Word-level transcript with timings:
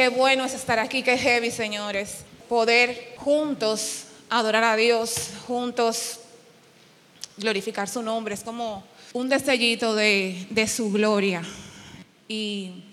Qué 0.00 0.08
bueno 0.08 0.46
es 0.46 0.54
estar 0.54 0.78
aquí, 0.78 1.02
qué 1.02 1.18
heavy, 1.18 1.50
señores. 1.50 2.24
Poder 2.48 3.12
juntos 3.18 4.04
adorar 4.30 4.64
a 4.64 4.74
Dios, 4.74 5.28
juntos 5.46 6.20
glorificar 7.36 7.86
su 7.86 8.02
nombre. 8.02 8.32
Es 8.32 8.42
como 8.42 8.82
un 9.12 9.28
destellito 9.28 9.94
de, 9.94 10.46
de 10.48 10.66
su 10.68 10.90
gloria. 10.90 11.42
Y 12.28 12.84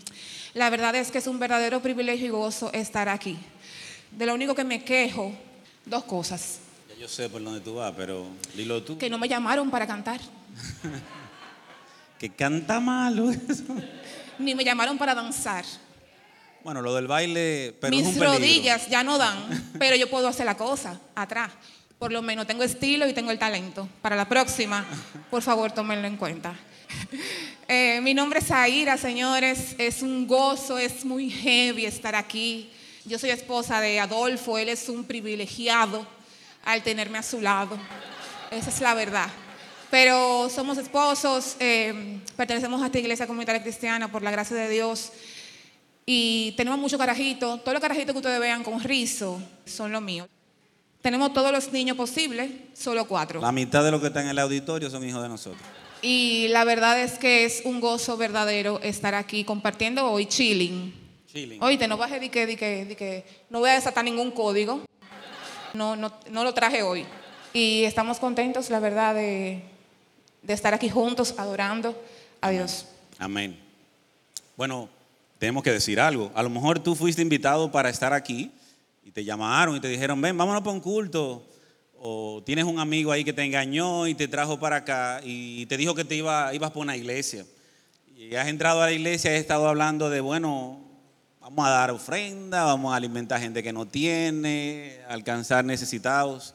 la 0.53 0.69
verdad 0.69 0.95
es 0.95 1.09
que 1.09 1.19
es 1.19 1.27
un 1.27 1.39
verdadero 1.39 1.81
privilegio 1.81 2.25
y 2.25 2.29
gozo 2.29 2.73
estar 2.73 3.07
aquí. 3.07 3.37
De 4.11 4.25
lo 4.25 4.33
único 4.33 4.53
que 4.53 4.65
me 4.65 4.83
quejo, 4.83 5.31
dos 5.85 6.03
cosas. 6.03 6.59
Ya 6.89 7.03
yo 7.03 7.07
sé 7.07 7.29
por 7.29 7.41
dónde 7.41 7.61
tú 7.61 7.75
vas, 7.75 7.93
pero 7.95 8.25
dilo 8.53 8.83
tú. 8.83 8.97
Que 8.97 9.09
no 9.09 9.17
me 9.17 9.29
llamaron 9.29 9.71
para 9.71 9.87
cantar, 9.87 10.19
Que 12.19 12.31
canta 12.31 12.81
malo 12.81 13.31
eso. 13.31 13.63
ni 14.37 14.53
me 14.53 14.65
llamaron 14.65 14.97
para 14.97 15.15
danzar. 15.15 15.63
Bueno, 16.67 16.81
lo 16.81 16.93
del 16.93 17.07
baile, 17.07 17.73
pero 17.79 17.95
es 17.95 18.03
Mis 18.03 18.17
un 18.17 18.23
rodillas 18.23 18.89
ya 18.89 19.01
no 19.01 19.17
dan, 19.17 19.71
pero 19.79 19.95
yo 19.95 20.09
puedo 20.09 20.27
hacer 20.27 20.45
la 20.45 20.57
cosa 20.57 20.99
atrás. 21.15 21.49
Por 21.97 22.11
lo 22.11 22.21
menos 22.21 22.45
tengo 22.45 22.61
estilo 22.61 23.07
y 23.07 23.13
tengo 23.13 23.31
el 23.31 23.39
talento. 23.39 23.87
Para 24.01 24.17
la 24.17 24.27
próxima, 24.27 24.85
por 25.31 25.41
favor, 25.41 25.71
tómenlo 25.71 26.05
en 26.07 26.17
cuenta. 26.17 26.53
Eh, 27.69 27.99
mi 28.01 28.13
nombre 28.13 28.39
es 28.39 28.49
Aira, 28.51 28.97
señores. 28.97 29.75
Es 29.77 30.01
un 30.01 30.25
gozo, 30.25 30.77
es 30.77 31.03
muy 31.03 31.29
heavy 31.29 31.85
estar 31.85 32.15
aquí. 32.15 32.69
Yo 33.05 33.19
soy 33.19 33.29
esposa 33.29 33.81
de 33.81 33.99
Adolfo, 33.99 34.57
él 34.57 34.69
es 34.69 34.87
un 34.87 35.03
privilegiado 35.03 36.05
al 36.63 36.81
tenerme 36.81 37.17
a 37.17 37.23
su 37.23 37.41
lado. 37.41 37.77
Esa 38.51 38.69
es 38.69 38.81
la 38.81 38.93
verdad. 38.93 39.29
Pero 39.89 40.49
somos 40.49 40.77
esposos, 40.77 41.55
eh, 41.59 42.19
pertenecemos 42.35 42.81
a 42.81 42.87
esta 42.87 42.99
iglesia 42.99 43.27
comunitaria 43.27 43.61
cristiana 43.61 44.09
por 44.09 44.21
la 44.21 44.31
gracia 44.31 44.55
de 44.55 44.69
Dios. 44.69 45.11
Y 46.09 46.53
tenemos 46.53 46.79
muchos 46.79 46.97
carajitos. 46.97 47.61
Todos 47.61 47.73
los 47.73 47.81
carajitos 47.81 48.13
que 48.13 48.19
ustedes 48.19 48.39
vean 48.39 48.63
con 48.63 48.79
rizo 48.81 49.41
son 49.65 49.91
los 49.91 50.01
míos. 50.01 50.29
Tenemos 51.01 51.33
todos 51.33 51.51
los 51.51 51.69
niños 51.73 51.97
posibles, 51.97 52.49
solo 52.73 53.05
cuatro. 53.05 53.41
La 53.41 53.51
mitad 53.51 53.83
de 53.83 53.91
los 53.91 53.99
que 53.99 54.07
están 54.07 54.23
en 54.23 54.29
el 54.29 54.39
auditorio 54.39 54.89
son 54.89 55.03
hijos 55.03 55.21
de 55.21 55.27
nosotros. 55.27 55.61
Y 56.01 56.47
la 56.47 56.63
verdad 56.63 56.97
es 57.01 57.19
que 57.19 57.43
es 57.43 57.61
un 57.65 57.81
gozo 57.81 58.15
verdadero 58.15 58.79
estar 58.81 59.15
aquí 59.15 59.43
compartiendo 59.43 60.09
hoy, 60.09 60.27
chilling. 60.27 60.93
Chilling. 61.27 61.61
Oíste, 61.61 61.89
no 61.89 61.97
baje 61.97 62.21
de 62.21 62.29
que, 62.29 62.45
de 62.45 62.55
que, 62.55 62.85
de 62.85 62.95
que 62.95 63.25
no 63.49 63.59
voy 63.59 63.71
a 63.71 63.73
desatar 63.73 64.05
ningún 64.05 64.31
código. 64.31 64.83
No, 65.73 65.97
no, 65.97 66.13
no 66.31 66.43
lo 66.45 66.53
traje 66.53 66.83
hoy. 66.83 67.05
Y 67.51 67.83
estamos 67.83 68.17
contentos, 68.19 68.69
la 68.69 68.79
verdad, 68.79 69.13
de, 69.13 69.61
de 70.41 70.53
estar 70.53 70.73
aquí 70.73 70.87
juntos 70.89 71.35
adorando 71.37 72.01
a 72.39 72.49
Dios. 72.49 72.85
Amén. 73.19 73.59
Bueno, 74.55 74.89
tenemos 75.39 75.63
que 75.63 75.71
decir 75.71 75.99
algo. 75.99 76.31
A 76.35 76.43
lo 76.43 76.49
mejor 76.49 76.79
tú 76.79 76.95
fuiste 76.95 77.21
invitado 77.21 77.71
para 77.71 77.89
estar 77.89 78.13
aquí 78.13 78.51
y 79.03 79.11
te 79.11 79.23
llamaron 79.23 79.75
y 79.75 79.79
te 79.79 79.87
dijeron, 79.87 80.19
ven, 80.21 80.37
vámonos 80.37 80.61
para 80.61 80.73
un 80.73 80.79
culto. 80.79 81.47
O 81.99 82.43
tienes 82.45 82.65
un 82.65 82.79
amigo 82.79 83.11
ahí 83.11 83.23
que 83.23 83.33
te 83.33 83.43
engañó 83.43 84.07
y 84.07 84.15
te 84.15 84.27
trajo 84.27 84.59
para 84.59 84.77
acá 84.77 85.21
y 85.23 85.65
te 85.65 85.77
dijo 85.77 85.95
que 85.95 86.05
te 86.05 86.15
iba, 86.15 86.53
ibas 86.53 86.71
por 86.71 86.83
una 86.83 86.95
iglesia. 86.95 87.45
Y 88.15 88.35
has 88.35 88.47
entrado 88.47 88.81
a 88.81 88.85
la 88.85 88.91
iglesia 88.91 89.31
y 89.31 89.35
has 89.35 89.41
estado 89.41 89.67
hablando 89.67 90.09
de, 90.09 90.21
bueno, 90.21 90.79
vamos 91.39 91.65
a 91.65 91.69
dar 91.69 91.91
ofrenda, 91.91 92.65
vamos 92.65 92.93
a 92.93 92.97
alimentar 92.97 93.39
gente 93.39 93.63
que 93.63 93.73
no 93.73 93.87
tiene, 93.87 94.99
alcanzar 95.07 95.65
necesitados. 95.65 96.53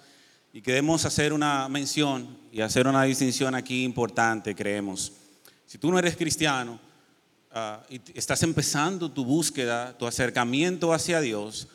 Y 0.52 0.60
queremos 0.60 1.04
hacer 1.06 1.32
una 1.32 1.68
mención 1.68 2.36
y 2.52 2.60
hacer 2.60 2.86
una 2.86 3.02
distinción 3.04 3.54
aquí 3.54 3.84
importante, 3.84 4.54
creemos. 4.54 5.12
Si 5.66 5.78
tú 5.78 5.90
no 5.90 5.98
eres 5.98 6.16
cristiano 6.16 6.78
ah, 7.54 7.82
y 7.88 8.00
estás 8.14 8.42
empezando 8.42 9.10
tu 9.10 9.24
búsqueda, 9.24 9.96
tu 9.98 10.06
acercamiento 10.06 10.92
hacia 10.92 11.20
Dios, 11.20 11.68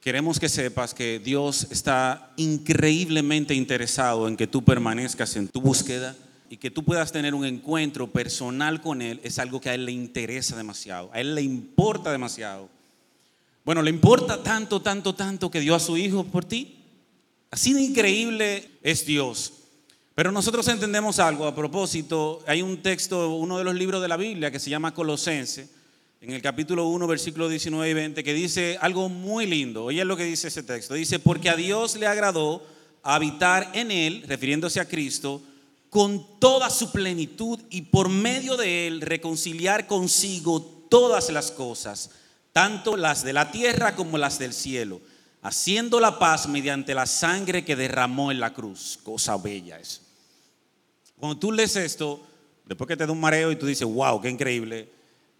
queremos 0.00 0.40
que 0.40 0.48
sepas 0.48 0.94
que 0.94 1.20
Dios 1.20 1.68
está 1.70 2.32
increíblemente 2.36 3.54
interesado 3.54 4.28
en 4.28 4.36
que 4.36 4.46
tú 4.46 4.64
permanezcas 4.64 5.36
en 5.36 5.48
tu 5.48 5.60
búsqueda 5.60 6.16
y 6.50 6.56
que 6.56 6.70
tú 6.70 6.84
puedas 6.84 7.12
tener 7.12 7.34
un 7.34 7.44
encuentro 7.44 8.10
personal 8.10 8.82
con 8.82 9.00
Él. 9.00 9.20
Es 9.22 9.38
algo 9.38 9.60
que 9.60 9.70
a 9.70 9.74
Él 9.74 9.86
le 9.86 9.92
interesa 9.92 10.56
demasiado, 10.56 11.08
a 11.12 11.20
Él 11.20 11.34
le 11.34 11.42
importa 11.42 12.12
demasiado. 12.12 12.68
Bueno, 13.64 13.80
le 13.80 13.90
importa 13.90 14.42
tanto, 14.42 14.82
tanto, 14.82 15.14
tanto 15.14 15.50
que 15.50 15.60
dio 15.60 15.74
a 15.74 15.80
su 15.80 15.96
Hijo 15.96 16.24
por 16.24 16.44
ti. 16.44 16.78
Así 17.50 17.72
de 17.72 17.82
increíble 17.82 18.68
es 18.82 19.06
Dios. 19.06 19.52
Pero 20.14 20.30
nosotros 20.30 20.68
entendemos 20.68 21.18
algo 21.18 21.46
a 21.46 21.54
propósito. 21.54 22.42
Hay 22.46 22.60
un 22.60 22.82
texto, 22.82 23.34
uno 23.34 23.56
de 23.56 23.64
los 23.64 23.74
libros 23.74 24.02
de 24.02 24.08
la 24.08 24.18
Biblia 24.18 24.50
que 24.50 24.60
se 24.60 24.68
llama 24.68 24.92
Colosense, 24.92 25.68
en 26.20 26.30
el 26.30 26.42
capítulo 26.42 26.86
1, 26.88 27.06
versículos 27.06 27.50
19 27.50 27.90
y 27.90 27.94
20, 27.94 28.22
que 28.22 28.34
dice 28.34 28.78
algo 28.80 29.08
muy 29.08 29.46
lindo. 29.46 29.84
Oye 29.84 30.04
lo 30.04 30.16
que 30.16 30.24
dice 30.24 30.48
ese 30.48 30.62
texto. 30.62 30.94
Dice, 30.94 31.18
porque 31.18 31.48
a 31.48 31.56
Dios 31.56 31.96
le 31.96 32.06
agradó 32.06 32.62
habitar 33.02 33.70
en 33.74 33.90
él, 33.90 34.22
refiriéndose 34.28 34.80
a 34.80 34.88
Cristo, 34.88 35.42
con 35.88 36.38
toda 36.38 36.70
su 36.70 36.92
plenitud 36.92 37.58
y 37.70 37.82
por 37.82 38.08
medio 38.08 38.56
de 38.56 38.86
él 38.86 39.00
reconciliar 39.00 39.86
consigo 39.86 40.86
todas 40.88 41.30
las 41.30 41.50
cosas, 41.50 42.10
tanto 42.52 42.96
las 42.96 43.24
de 43.24 43.32
la 43.32 43.50
tierra 43.50 43.96
como 43.96 44.18
las 44.18 44.38
del 44.38 44.52
cielo, 44.52 45.00
haciendo 45.42 46.00
la 46.00 46.18
paz 46.18 46.48
mediante 46.48 46.94
la 46.94 47.06
sangre 47.06 47.64
que 47.64 47.76
derramó 47.76 48.30
en 48.30 48.40
la 48.40 48.54
cruz. 48.54 48.98
Cosa 49.02 49.36
bella 49.36 49.78
eso. 49.78 50.00
Cuando 51.18 51.38
tú 51.38 51.52
lees 51.52 51.76
esto, 51.76 52.24
después 52.64 52.88
que 52.88 52.96
te 52.96 53.06
da 53.06 53.12
un 53.12 53.20
mareo 53.20 53.52
y 53.52 53.56
tú 53.56 53.66
dices, 53.66 53.86
wow, 53.86 54.20
qué 54.20 54.30
increíble, 54.30 54.88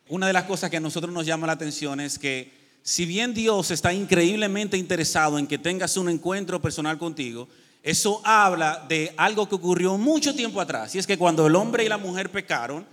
una 0.08 0.26
de 0.26 0.32
las 0.32 0.44
cosas 0.44 0.70
que 0.70 0.76
a 0.76 0.80
nosotros 0.80 1.12
nos 1.12 1.24
llama 1.24 1.46
la 1.46 1.54
atención 1.54 2.00
es 2.00 2.18
que 2.18 2.52
si 2.82 3.06
bien 3.06 3.32
Dios 3.32 3.70
está 3.70 3.92
increíblemente 3.92 4.76
interesado 4.76 5.38
en 5.38 5.46
que 5.46 5.58
tengas 5.58 5.96
un 5.96 6.08
encuentro 6.08 6.60
personal 6.60 6.98
contigo, 6.98 7.48
eso 7.82 8.20
habla 8.24 8.84
de 8.88 9.14
algo 9.16 9.48
que 9.48 9.54
ocurrió 9.54 9.96
mucho 9.96 10.34
tiempo 10.34 10.60
atrás. 10.60 10.94
Y 10.94 10.98
es 10.98 11.06
que 11.06 11.18
cuando 11.18 11.46
el 11.46 11.54
hombre 11.54 11.84
y 11.84 11.88
la 11.88 11.96
mujer 11.96 12.30
pecaron, 12.30 12.84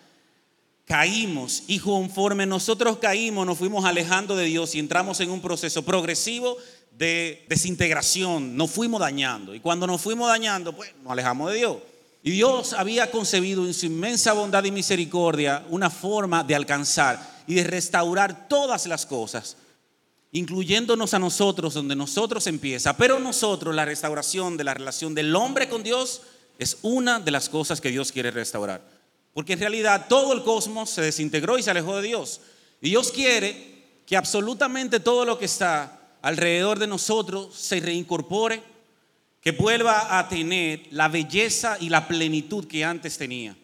caímos 0.85 1.63
y 1.67 1.77
conforme 1.77 2.47
nosotros 2.47 2.97
caímos 2.97 3.45
nos 3.45 3.59
fuimos 3.59 3.85
alejando 3.85 4.35
de 4.35 4.45
Dios 4.45 4.73
y 4.73 4.79
entramos 4.79 5.19
en 5.19 5.29
un 5.29 5.39
proceso 5.39 5.83
progresivo 5.83 6.57
de 6.99 7.45
desintegración, 7.47 8.57
nos 8.57 8.69
fuimos 8.71 8.99
dañando 8.99 9.55
y 9.55 9.61
cuando 9.61 9.87
nos 9.87 10.01
fuimos 10.01 10.27
dañando 10.27 10.75
pues 10.75 10.93
nos 11.01 11.13
alejamos 11.13 11.49
de 11.49 11.57
Dios. 11.59 11.77
Y 12.21 12.31
Dios 12.31 12.73
había 12.73 13.09
concebido 13.09 13.65
en 13.65 13.73
su 13.73 13.85
inmensa 13.85 14.33
bondad 14.33 14.65
y 14.65 14.71
misericordia 14.71 15.63
una 15.69 15.89
forma 15.89 16.43
de 16.43 16.55
alcanzar 16.55 17.43
y 17.47 17.53
de 17.53 17.63
restaurar 17.63 18.49
todas 18.49 18.85
las 18.85 19.05
cosas, 19.05 19.55
incluyéndonos 20.33 21.13
a 21.13 21.19
nosotros 21.19 21.73
donde 21.73 21.95
nosotros 21.95 22.45
empieza, 22.47 22.97
pero 22.97 23.17
nosotros 23.17 23.73
la 23.73 23.85
restauración 23.85 24.57
de 24.57 24.65
la 24.65 24.73
relación 24.73 25.15
del 25.15 25.33
hombre 25.37 25.69
con 25.69 25.81
Dios 25.81 26.23
es 26.57 26.79
una 26.81 27.21
de 27.21 27.31
las 27.31 27.47
cosas 27.47 27.79
que 27.79 27.91
Dios 27.91 28.11
quiere 28.11 28.29
restaurar. 28.29 28.81
Porque 29.33 29.53
en 29.53 29.59
realidad 29.59 30.07
todo 30.09 30.33
el 30.33 30.43
cosmos 30.43 30.89
se 30.89 31.01
desintegró 31.01 31.57
y 31.57 31.63
se 31.63 31.71
alejó 31.71 31.95
de 31.95 32.09
Dios. 32.09 32.41
Y 32.81 32.89
Dios 32.89 33.09
quiere 33.13 33.85
que 34.05 34.17
absolutamente 34.17 34.99
todo 34.99 35.23
lo 35.23 35.39
que 35.39 35.45
está 35.45 35.98
alrededor 36.21 36.79
de 36.79 36.87
nosotros 36.87 37.55
se 37.55 37.79
reincorpore, 37.79 38.61
que 39.41 39.51
vuelva 39.51 40.19
a 40.19 40.27
tener 40.27 40.87
la 40.91 41.07
belleza 41.07 41.77
y 41.79 41.89
la 41.89 42.07
plenitud 42.07 42.67
que 42.67 42.83
antes 42.83 43.17
tenía. 43.17 43.55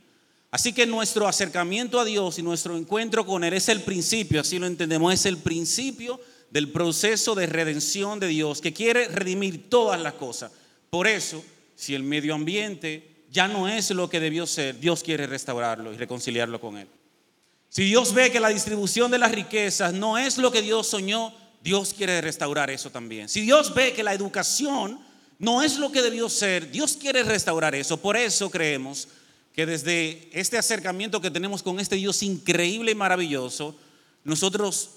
Así 0.52 0.72
que 0.72 0.86
nuestro 0.86 1.28
acercamiento 1.28 2.00
a 2.00 2.06
Dios 2.06 2.40
y 2.40 2.42
nuestro 2.42 2.78
encuentro 2.78 3.26
con 3.26 3.44
Él 3.44 3.54
es 3.54 3.68
el 3.68 3.82
principio, 3.82 4.40
así 4.40 4.58
lo 4.58 4.68
entendemos, 4.68 5.14
es 5.14 5.26
el 5.26 5.38
principio 5.38 6.20
del 6.50 6.72
proceso 6.72 7.36
de 7.36 7.46
redención 7.46 8.22
de 8.22 8.28
Dios 8.28 8.62
que 8.62 8.72
quiere 8.72 9.10
redimir 9.10 9.70
todas 9.70 10.00
las 10.00 10.14
cosas. 10.14 10.54
Por 10.90 11.08
eso, 11.08 11.44
si 11.76 11.94
el 11.94 12.04
medio 12.04 12.34
ambiente 12.34 13.26
ya 13.30 13.50
no 13.50 13.68
es 13.68 13.92
lo 13.92 14.10
que 14.10 14.22
debió 14.22 14.48
ser, 14.48 14.80
Dios 14.80 15.04
quiere 15.04 15.28
restaurarlo 15.28 15.92
y 15.92 15.98
reconciliarlo 15.98 16.62
con 16.62 16.78
Él. 16.78 16.88
Si 17.68 17.84
Dios 17.84 18.14
ve 18.14 18.32
que 18.32 18.40
la 18.40 18.48
distribución 18.48 19.12
de 19.12 19.18
las 19.18 19.34
riquezas 19.34 19.94
no 19.94 20.18
es 20.18 20.38
lo 20.38 20.50
que 20.50 20.62
Dios 20.62 20.88
soñó, 20.88 21.34
Dios 21.66 21.96
quiere 21.96 22.22
restaurar 22.22 22.70
eso 22.70 22.92
también. 22.92 23.28
Si 23.28 23.42
Dios 23.42 23.74
ve 23.74 23.92
que 23.94 24.04
la 24.04 24.14
educación 24.14 25.00
no 25.40 25.64
es 25.64 25.80
lo 25.80 25.92
que 25.92 26.04
debió 26.04 26.30
ser, 26.30 26.70
Dios 26.70 26.96
quiere 26.96 27.24
restaurar 27.24 27.74
eso. 27.74 27.98
Por 27.98 28.16
eso 28.16 28.52
creemos 28.52 29.08
que 29.52 29.66
desde 29.66 30.30
este 30.32 30.60
acercamiento 30.60 31.22
que 31.22 31.32
tenemos 31.32 31.64
con 31.64 31.80
este 31.80 31.96
Dios 31.96 32.22
increíble 32.22 32.92
y 32.92 32.96
maravilloso, 32.96 33.76
nosotros, 34.24 34.92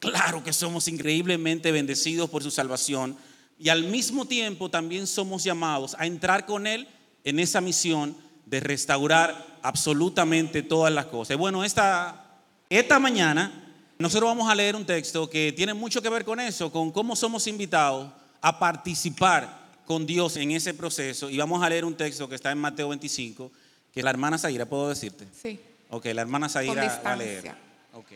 claro 0.00 0.42
que 0.42 0.52
somos 0.52 0.88
increíblemente 0.88 1.70
bendecidos 1.70 2.28
por 2.28 2.42
su 2.42 2.50
salvación 2.50 3.16
y 3.56 3.68
al 3.68 3.84
mismo 3.84 4.24
tiempo 4.24 4.72
también 4.72 5.06
somos 5.06 5.44
llamados 5.44 5.94
a 6.00 6.06
entrar 6.06 6.46
con 6.46 6.66
Él 6.66 6.88
en 7.22 7.38
esa 7.38 7.60
misión 7.60 8.16
de 8.44 8.58
restaurar 8.58 9.60
absolutamente 9.62 10.64
todas 10.64 10.92
las 10.92 11.06
cosas. 11.06 11.36
Bueno, 11.36 11.62
esta, 11.62 12.40
esta 12.68 12.98
mañana 12.98 13.67
nosotros 13.98 14.28
vamos 14.28 14.48
a 14.48 14.54
leer 14.54 14.76
un 14.76 14.86
texto 14.86 15.28
que 15.28 15.52
tiene 15.52 15.74
mucho 15.74 16.00
que 16.00 16.08
ver 16.08 16.24
con 16.24 16.38
eso, 16.38 16.70
con 16.70 16.92
cómo 16.92 17.16
somos 17.16 17.46
invitados 17.46 18.10
a 18.40 18.58
participar 18.58 19.58
con 19.86 20.06
Dios 20.06 20.36
en 20.36 20.52
ese 20.52 20.72
proceso. 20.74 21.28
Y 21.30 21.38
vamos 21.38 21.62
a 21.62 21.68
leer 21.68 21.84
un 21.84 21.96
texto 21.96 22.28
que 22.28 22.36
está 22.36 22.52
en 22.52 22.58
Mateo 22.58 22.90
25, 22.90 23.50
que 23.92 24.02
la 24.02 24.10
hermana 24.10 24.38
Zaira, 24.38 24.66
¿puedo 24.66 24.88
decirte? 24.88 25.26
Sí. 25.42 25.58
Ok, 25.90 26.06
la 26.06 26.22
hermana 26.22 26.48
Zaira 26.48 27.00
va 27.04 27.12
a 27.12 27.16
leer. 27.16 27.42
distancia. 27.42 27.58
Ok. 27.94 28.06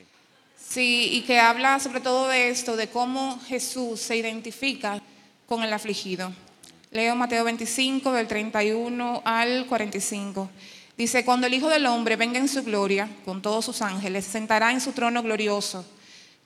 Sí, 0.56 1.08
y 1.12 1.22
que 1.22 1.40
habla 1.40 1.80
sobre 1.80 2.00
todo 2.00 2.28
de 2.28 2.50
esto, 2.50 2.76
de 2.76 2.88
cómo 2.88 3.40
Jesús 3.46 4.00
se 4.00 4.16
identifica 4.16 5.02
con 5.46 5.62
el 5.64 5.72
afligido. 5.72 6.32
Leo 6.92 7.16
Mateo 7.16 7.44
25, 7.44 8.12
del 8.12 8.28
31 8.28 9.22
al 9.24 9.66
45. 9.66 10.50
Dice, 10.96 11.24
cuando 11.24 11.46
el 11.46 11.54
Hijo 11.54 11.68
del 11.68 11.86
Hombre 11.86 12.16
venga 12.16 12.38
en 12.38 12.48
su 12.48 12.62
gloria, 12.62 13.08
con 13.24 13.40
todos 13.40 13.64
sus 13.64 13.80
ángeles, 13.80 14.26
se 14.26 14.32
sentará 14.32 14.72
en 14.72 14.80
su 14.80 14.92
trono 14.92 15.22
glorioso. 15.22 15.84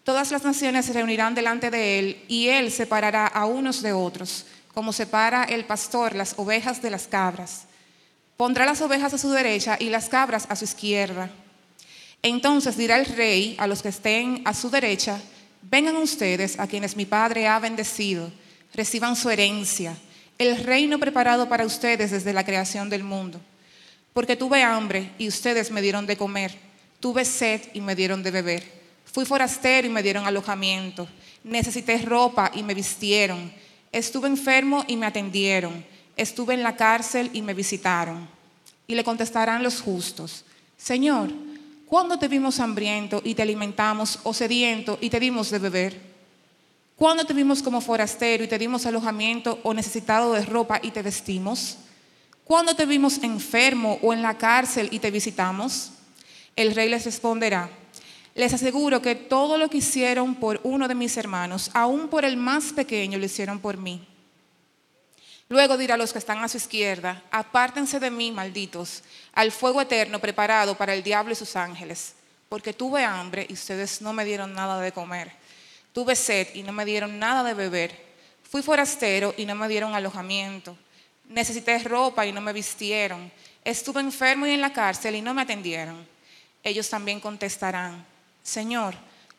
Todas 0.04 0.31
las 0.31 0.44
naciones 0.44 0.87
se 0.87 0.93
reunirán 0.93 1.34
delante 1.34 1.70
de 1.70 1.98
él 1.98 2.25
y 2.28 2.48
él 2.48 2.70
separará 2.70 3.26
a 3.26 3.44
unos 3.44 3.82
de 3.82 3.93
otros, 3.93 4.46
como 4.72 4.93
separa 4.93 5.44
el 5.44 5.64
pastor 5.64 6.14
las 6.14 6.34
ovejas 6.37 6.81
de 6.81 6.90
las 6.90 7.08
cabras. 7.08 7.64
Pondrá 8.37 8.66
las 8.66 8.81
ovejas 8.82 9.14
a 9.14 9.19
su 9.19 9.31
derecha 9.31 9.76
y 9.81 9.88
las 9.88 10.08
cabras 10.08 10.46
a 10.49 10.54
su 10.54 10.64
izquierda. 10.64 11.28
Entonces 12.22 12.76
dirá 12.76 12.99
el 12.99 13.06
rey 13.06 13.56
a 13.58 13.66
los 13.66 13.82
que 13.82 13.88
estén 13.88 14.42
a 14.44 14.54
su 14.54 14.70
derecha, 14.70 15.20
vengan 15.62 15.96
ustedes 15.96 16.58
a 16.60 16.66
quienes 16.66 16.96
mi 16.96 17.06
Padre 17.06 17.49
ha 17.49 17.58
bendecido, 17.58 18.31
reciban 18.75 19.16
su 19.16 19.28
herencia, 19.28 19.96
el 20.38 20.62
reino 20.64 20.99
preparado 20.99 21.49
para 21.49 21.64
ustedes 21.64 22.10
desde 22.10 22.32
la 22.32 22.44
creación 22.44 22.88
del 22.88 23.02
mundo. 23.02 23.40
Porque 24.16 24.36
tuve 24.36 24.62
hambre 24.62 25.10
y 25.18 25.28
ustedes 25.28 25.70
me 25.70 25.82
dieron 25.82 26.06
de 26.06 26.16
comer, 26.16 26.56
tuve 27.00 27.26
sed 27.26 27.60
y 27.74 27.82
me 27.82 27.94
dieron 27.94 28.22
de 28.22 28.30
beber, 28.30 28.64
fui 29.04 29.26
forastero 29.26 29.86
y 29.86 29.90
me 29.90 30.02
dieron 30.02 30.24
alojamiento, 30.24 31.06
necesité 31.44 31.98
ropa 31.98 32.50
y 32.54 32.62
me 32.62 32.72
vistieron, 32.72 33.52
estuve 33.92 34.28
enfermo 34.28 34.86
y 34.88 34.96
me 34.96 35.04
atendieron 35.04 35.84
estuve 36.16 36.54
en 36.54 36.62
la 36.62 36.76
cárcel 36.76 37.30
y 37.32 37.42
me 37.42 37.54
visitaron. 37.54 38.28
Y 38.86 38.94
le 38.94 39.04
contestarán 39.04 39.62
los 39.62 39.80
justos, 39.80 40.44
Señor, 40.76 41.30
¿cuándo 41.86 42.18
te 42.18 42.28
vimos 42.28 42.60
hambriento 42.60 43.20
y 43.24 43.34
te 43.34 43.42
alimentamos 43.42 44.20
o 44.22 44.32
sediento 44.32 44.98
y 45.00 45.10
te 45.10 45.20
dimos 45.20 45.50
de 45.50 45.58
beber? 45.58 46.00
¿Cuándo 46.96 47.24
te 47.24 47.34
vimos 47.34 47.62
como 47.62 47.80
forastero 47.80 48.44
y 48.44 48.48
te 48.48 48.58
dimos 48.58 48.86
alojamiento 48.86 49.58
o 49.62 49.74
necesitado 49.74 50.32
de 50.32 50.46
ropa 50.46 50.80
y 50.82 50.92
te 50.92 51.02
vestimos? 51.02 51.78
¿Cuándo 52.46 52.76
te 52.76 52.87
vimos 52.87 53.25
enfermo 53.25 53.98
o 54.02 54.12
en 54.12 54.22
la 54.22 54.38
cárcel 54.38 54.88
y 54.93 55.00
te 55.00 55.10
visitamos? 55.10 55.90
El 56.54 56.76
rey 56.76 56.88
les 56.88 57.04
responderá, 57.04 57.69
les 58.37 58.54
aseguro 58.54 59.02
que 59.02 59.16
todo 59.16 59.58
lo 59.58 59.69
que 59.69 59.78
hicieron 59.78 60.37
por 60.37 60.60
uno 60.62 60.87
de 60.87 60.94
mis 60.94 61.16
hermanos, 61.16 61.72
aún 61.75 62.06
por 62.06 62.25
el 62.25 62.37
más 62.37 62.72
pequeño, 62.72 63.19
lo 63.19 63.25
hicieron 63.25 63.58
por 63.58 63.78
mí. 63.78 64.06
Luego 65.48 65.76
dirá 65.76 65.94
a 65.94 65.98
los 65.98 66.12
que 66.12 66.20
están 66.20 66.38
a 66.44 66.46
su 66.46 66.58
izquierda, 66.58 67.25
apártense 67.32 67.98
de 67.98 68.12
mí, 68.12 68.31
malditos, 68.31 69.02
al 69.32 69.50
fuego 69.50 69.81
eterno 69.81 70.20
preparado 70.20 70.76
para 70.76 70.94
el 70.94 71.02
diablo 71.02 71.32
y 71.32 71.37
sus 71.37 71.56
ángeles, 71.56 72.14
porque 72.49 72.72
tuve 72.72 73.04
hambre 73.04 73.44
y 73.49 73.54
ustedes 73.54 74.00
no 74.00 74.12
me 74.12 74.25
dieron 74.25 74.54
nada 74.54 74.81
de 74.81 74.92
comer. 74.92 75.32
Tuve 75.92 76.14
sed 76.14 76.54
y 76.54 76.62
no 76.62 76.72
me 76.72 76.84
dieron 76.84 77.19
nada 77.19 77.42
de 77.42 77.54
beber. 77.54 78.06
Fui 78.49 78.62
forastero 78.62 79.34
y 79.37 79.46
no 79.46 79.56
me 79.56 79.66
dieron 79.66 79.96
alojamiento. 79.96 80.78
Necesité 81.28 81.78
ropa 81.81 82.26
y 82.26 82.32
no 82.32 82.40
me 82.40 82.52
vistieron. 82.52 83.31
Estuve 83.64 84.00
enfermo 84.00 84.46
y 84.46 84.52
en 84.52 84.61
la 84.61 84.73
cárcel 84.73 85.17
y 85.17 85.23
no 85.23 85.34
me 85.34 85.43
atendieron. 85.43 86.06
Ellos 86.62 86.88
también 86.88 87.20
contestarán, 87.20 88.05
Señor, 88.43 88.94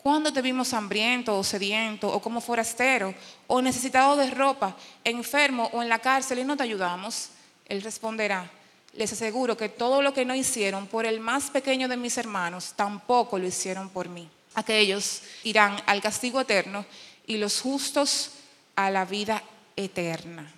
¿Cuándo 0.08 0.32
te 0.32 0.42
vimos 0.42 0.74
hambriento 0.74 1.38
o 1.38 1.44
sediento 1.44 2.08
o 2.08 2.22
como 2.22 2.40
forastero 2.40 3.14
o 3.46 3.62
necesitado 3.62 4.16
de 4.16 4.32
ropa, 4.32 4.74
enfermo 5.04 5.70
o 5.74 5.84
en 5.84 5.90
la 5.90 6.00
cárcel 6.00 6.40
y 6.40 6.46
no 6.46 6.56
te 6.56 6.64
ayudamos? 6.64 7.32
Él 7.66 7.82
responderá, 7.82 8.50
les 8.94 9.12
aseguro 9.12 9.58
que 9.58 9.68
todo 9.68 10.02
lo 10.02 10.14
que 10.14 10.24
no 10.24 10.34
hicieron 10.34 10.88
por 10.88 11.06
el 11.06 11.20
más 11.20 11.50
pequeño 11.50 11.90
de 11.90 11.98
mis 11.98 12.18
hermanos, 12.18 12.72
tampoco 12.74 13.38
lo 13.38 13.48
hicieron 13.48 13.90
por 13.90 14.08
mí. 14.08 14.30
Aquellos 14.54 15.24
irán 15.44 15.76
al 15.86 16.02
castigo 16.02 16.40
eterno 16.40 16.86
y 17.26 17.36
los 17.36 17.60
justos 17.60 18.32
a 18.78 18.90
la 18.90 19.04
vida 19.04 19.44
eterna. 19.76 20.50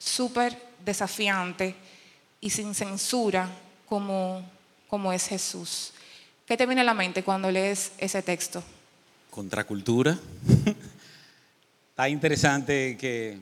Súper 0.00 0.60
desafiante 0.84 1.74
y 2.40 2.50
sin 2.50 2.74
censura 2.74 3.48
como, 3.88 4.42
como 4.88 5.12
es 5.12 5.26
Jesús. 5.26 5.92
¿Qué 6.46 6.56
te 6.56 6.66
viene 6.66 6.82
a 6.82 6.84
la 6.84 6.94
mente 6.94 7.22
cuando 7.22 7.50
lees 7.50 7.92
ese 7.98 8.22
texto? 8.22 8.62
contracultura. 9.36 10.18
Está 11.90 12.08
interesante 12.08 12.96
que, 12.98 13.38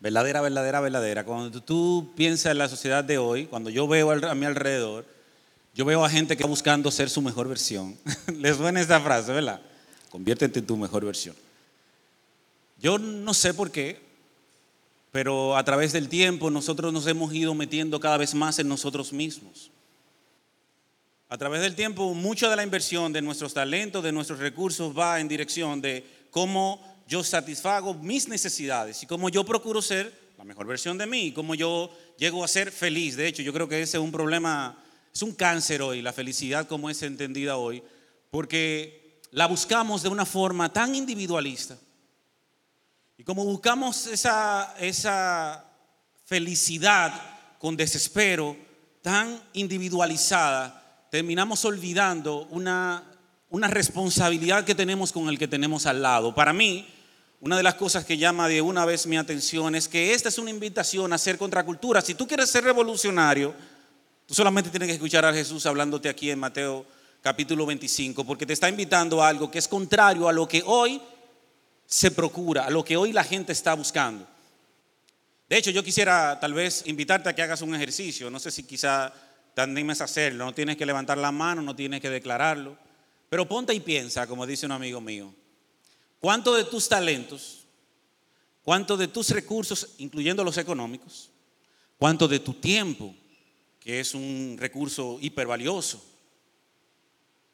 verdadera, 0.00 0.40
verdadera, 0.40 0.80
verdadera, 0.80 1.24
cuando 1.24 1.62
tú 1.62 2.12
piensas 2.16 2.50
en 2.50 2.58
la 2.58 2.68
sociedad 2.68 3.04
de 3.04 3.16
hoy, 3.18 3.46
cuando 3.46 3.70
yo 3.70 3.86
veo 3.86 4.10
a 4.10 4.34
mi 4.34 4.44
alrededor, 4.44 5.06
yo 5.72 5.84
veo 5.84 6.04
a 6.04 6.10
gente 6.10 6.36
que 6.36 6.42
está 6.42 6.48
buscando 6.48 6.90
ser 6.90 7.08
su 7.10 7.22
mejor 7.22 7.48
versión. 7.48 7.96
Les 8.40 8.56
suena 8.56 8.80
esta 8.80 9.00
frase, 9.00 9.30
¿verdad? 9.30 9.60
Conviértete 10.10 10.58
en 10.58 10.66
tu 10.66 10.76
mejor 10.76 11.04
versión. 11.04 11.36
Yo 12.80 12.98
no 12.98 13.32
sé 13.32 13.54
por 13.54 13.70
qué, 13.70 14.00
pero 15.16 15.56
a 15.56 15.64
través 15.64 15.94
del 15.94 16.10
tiempo 16.10 16.50
nosotros 16.50 16.92
nos 16.92 17.06
hemos 17.06 17.32
ido 17.32 17.54
metiendo 17.54 17.98
cada 17.98 18.18
vez 18.18 18.34
más 18.34 18.58
en 18.58 18.68
nosotros 18.68 19.14
mismos. 19.14 19.70
A 21.30 21.38
través 21.38 21.62
del 21.62 21.74
tiempo, 21.74 22.12
mucha 22.12 22.50
de 22.50 22.56
la 22.56 22.62
inversión 22.62 23.14
de 23.14 23.22
nuestros 23.22 23.54
talentos, 23.54 24.04
de 24.04 24.12
nuestros 24.12 24.40
recursos, 24.40 24.94
va 24.94 25.18
en 25.18 25.26
dirección 25.26 25.80
de 25.80 26.04
cómo 26.30 26.84
yo 27.08 27.24
satisfago 27.24 27.94
mis 27.94 28.28
necesidades 28.28 29.02
y 29.04 29.06
cómo 29.06 29.30
yo 29.30 29.42
procuro 29.46 29.80
ser 29.80 30.12
la 30.36 30.44
mejor 30.44 30.66
versión 30.66 30.98
de 30.98 31.06
mí 31.06 31.28
y 31.28 31.32
cómo 31.32 31.54
yo 31.54 31.90
llego 32.18 32.44
a 32.44 32.48
ser 32.48 32.70
feliz. 32.70 33.16
De 33.16 33.26
hecho, 33.26 33.40
yo 33.40 33.54
creo 33.54 33.70
que 33.70 33.80
ese 33.80 33.96
es 33.96 34.02
un 34.02 34.12
problema, 34.12 34.84
es 35.14 35.22
un 35.22 35.32
cáncer 35.32 35.80
hoy, 35.80 36.02
la 36.02 36.12
felicidad 36.12 36.68
como 36.68 36.90
es 36.90 37.02
entendida 37.02 37.56
hoy, 37.56 37.82
porque 38.30 39.22
la 39.30 39.46
buscamos 39.46 40.02
de 40.02 40.10
una 40.10 40.26
forma 40.26 40.70
tan 40.70 40.94
individualista. 40.94 41.78
Y 43.18 43.24
como 43.24 43.44
buscamos 43.44 44.06
esa, 44.08 44.74
esa 44.78 45.64
felicidad 46.26 47.12
con 47.58 47.74
desespero 47.74 48.56
tan 49.00 49.40
individualizada, 49.54 51.06
terminamos 51.10 51.64
olvidando 51.64 52.46
una, 52.50 53.04
una 53.48 53.68
responsabilidad 53.68 54.66
que 54.66 54.74
tenemos 54.74 55.12
con 55.12 55.30
el 55.30 55.38
que 55.38 55.48
tenemos 55.48 55.86
al 55.86 56.02
lado. 56.02 56.34
Para 56.34 56.52
mí, 56.52 56.86
una 57.40 57.56
de 57.56 57.62
las 57.62 57.76
cosas 57.76 58.04
que 58.04 58.18
llama 58.18 58.48
de 58.48 58.60
una 58.60 58.84
vez 58.84 59.06
mi 59.06 59.16
atención 59.16 59.74
es 59.74 59.88
que 59.88 60.12
esta 60.12 60.28
es 60.28 60.36
una 60.36 60.50
invitación 60.50 61.10
a 61.14 61.18
ser 61.18 61.38
contracultura. 61.38 62.02
Si 62.02 62.14
tú 62.14 62.26
quieres 62.26 62.50
ser 62.50 62.64
revolucionario, 62.64 63.54
tú 64.26 64.34
solamente 64.34 64.68
tienes 64.68 64.88
que 64.88 64.94
escuchar 64.94 65.24
a 65.24 65.32
Jesús 65.32 65.64
hablándote 65.64 66.10
aquí 66.10 66.30
en 66.30 66.38
Mateo 66.38 66.84
capítulo 67.22 67.64
25, 67.64 68.24
porque 68.24 68.44
te 68.44 68.52
está 68.52 68.68
invitando 68.68 69.22
a 69.22 69.28
algo 69.28 69.50
que 69.50 69.58
es 69.58 69.68
contrario 69.68 70.28
a 70.28 70.32
lo 70.34 70.46
que 70.46 70.62
hoy 70.66 71.00
se 71.86 72.10
procura, 72.10 72.64
a 72.64 72.70
lo 72.70 72.84
que 72.84 72.96
hoy 72.96 73.12
la 73.12 73.24
gente 73.24 73.52
está 73.52 73.74
buscando. 73.74 74.26
De 75.48 75.56
hecho, 75.56 75.70
yo 75.70 75.84
quisiera 75.84 76.38
tal 76.40 76.54
vez 76.54 76.82
invitarte 76.86 77.28
a 77.28 77.34
que 77.34 77.42
hagas 77.42 77.62
un 77.62 77.74
ejercicio. 77.74 78.30
No 78.30 78.40
sé 78.40 78.50
si 78.50 78.64
quizá 78.64 79.12
te 79.54 79.62
animes 79.62 80.00
a 80.00 80.04
hacerlo, 80.04 80.44
no 80.44 80.52
tienes 80.52 80.76
que 80.76 80.84
levantar 80.84 81.16
la 81.16 81.32
mano, 81.32 81.62
no 81.62 81.74
tienes 81.74 82.00
que 82.00 82.10
declararlo, 82.10 82.76
pero 83.30 83.48
ponte 83.48 83.72
y 83.72 83.80
piensa, 83.80 84.26
como 84.26 84.46
dice 84.46 84.66
un 84.66 84.72
amigo 84.72 85.00
mío, 85.00 85.32
¿cuánto 86.20 86.54
de 86.54 86.64
tus 86.64 86.88
talentos, 86.88 87.64
cuánto 88.62 88.98
de 88.98 89.08
tus 89.08 89.30
recursos, 89.30 89.94
incluyendo 89.96 90.44
los 90.44 90.58
económicos, 90.58 91.30
cuánto 91.96 92.28
de 92.28 92.40
tu 92.40 92.54
tiempo, 92.54 93.14
que 93.80 94.00
es 94.00 94.14
un 94.14 94.56
recurso 94.58 95.16
hipervalioso, 95.22 96.04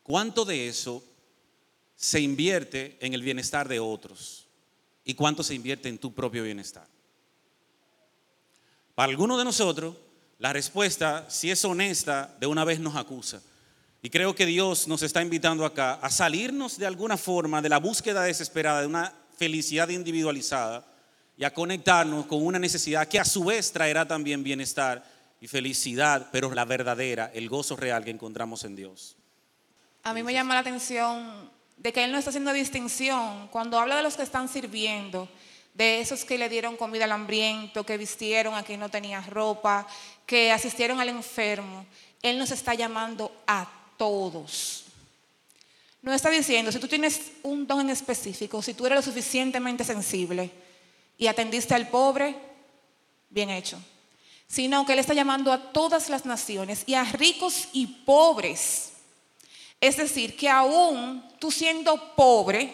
cuánto 0.03 0.45
de 0.45 0.67
eso 0.67 1.05
se 2.03 2.19
invierte 2.21 2.97
en 3.01 3.15
el 3.15 3.23
bienestar 3.23 3.69
de 3.69 3.79
otros 3.79 4.49
y 5.05 5.15
cuánto 5.15 5.45
se 5.45 5.55
invierte 5.55 5.89
en 5.89 5.99
tu 5.99 6.13
propio 6.13 6.43
bienestar? 6.43 6.87
Para 8.97 9.09
algunos 9.09 9.39
de 9.39 9.45
nosotros, 9.45 9.95
la 10.41 10.53
respuesta, 10.53 11.31
si 11.31 11.53
es 11.53 11.65
honesta, 11.65 12.35
de 12.41 12.49
una 12.49 12.65
vez 12.65 12.81
nos 12.81 12.97
acusa. 12.97 13.41
Y 14.03 14.11
creo 14.11 14.35
que 14.35 14.47
Dios 14.47 14.89
nos 14.89 15.03
está 15.03 15.23
invitando 15.23 15.65
acá 15.65 15.95
a 15.95 16.11
salirnos 16.11 16.77
de 16.77 16.87
alguna 16.87 17.17
forma 17.17 17.63
de 17.63 17.69
la 17.69 17.79
búsqueda 17.79 18.25
desesperada 18.25 18.81
de 18.81 18.89
una 18.89 19.15
felicidad 19.39 19.89
individualizada 19.89 20.85
y 21.39 21.45
a 21.45 21.55
conectarnos 21.55 22.27
con 22.27 22.45
una 22.45 22.59
necesidad 22.59 23.07
que 23.07 23.21
a 23.21 23.25
su 23.25 23.45
vez 23.45 23.71
traerá 23.71 24.09
también 24.09 24.43
bienestar 24.43 25.05
y 25.41 25.47
felicidad, 25.47 26.31
pero 26.33 26.53
la 26.53 26.65
verdadera, 26.65 27.31
el 27.33 27.49
gozo 27.49 27.77
real 27.77 28.05
que 28.05 28.11
encontramos 28.11 28.65
en 28.65 28.75
Dios. 28.75 29.17
A 30.03 30.13
mí 30.13 30.25
me 30.25 30.33
llama 30.33 30.55
la 30.55 30.61
atención 30.61 31.62
de 31.83 31.93
que 31.93 32.05
Él 32.05 32.13
no 32.13 32.19
está 32.19 32.31
haciendo 32.31 32.53
distinción 32.53 33.49
cuando 33.49 33.77
habla 33.77 33.97
de 33.97 34.05
los 34.05 34.17
que 34.17 34.23
están 34.23 34.49
sirviendo 34.49 35.29
de 35.75 36.01
esos 36.01 36.25
que 36.25 36.39
le 36.39 36.49
dieron 36.49 36.77
comida 36.77 37.05
al 37.05 37.13
hambriento, 37.13 37.85
que 37.85 37.97
vistieron 37.97 38.55
a 38.55 38.63
quien 38.63 38.79
no 38.79 38.89
tenía 38.89 39.21
ropa, 39.23 39.87
que 40.27 40.53
asistieron 40.53 41.01
al 41.01 41.09
enfermo. 41.09 41.87
Él 42.23 42.39
nos 42.39 42.53
está 42.53 42.75
llamando 42.75 43.33
a 43.47 43.69
todos. 43.97 44.85
No 46.03 46.13
está 46.13 46.31
diciendo, 46.31 46.71
si 46.71 46.79
tú 46.79 46.87
tienes 46.87 47.33
un 47.43 47.67
don 47.67 47.81
en 47.81 47.91
específico, 47.91 48.63
si 48.63 48.75
tú 48.75 48.87
eres 48.87 48.97
lo 48.97 49.03
suficientemente 49.03 49.83
sensible 49.83 50.51
y 51.17 51.27
atendiste 51.27 51.75
al 51.75 51.89
pobre, 51.89 52.37
bien 53.29 53.51
hecho. 53.51 53.83
Sino 54.47 54.85
que 54.85 54.93
Él 54.93 54.99
está 54.99 55.15
llamando 55.15 55.53
a 55.53 55.73
todas 55.73 56.11
las 56.11 56.27
naciones 56.27 56.85
y 56.87 56.95
a 56.95 57.05
ricos 57.05 57.69
y 57.73 57.87
pobres. 57.87 58.92
Es 59.83 59.97
decir, 59.97 60.37
que 60.37 60.49
aún 60.49 61.29
tú 61.41 61.51
siendo 61.51 62.15
pobre, 62.15 62.73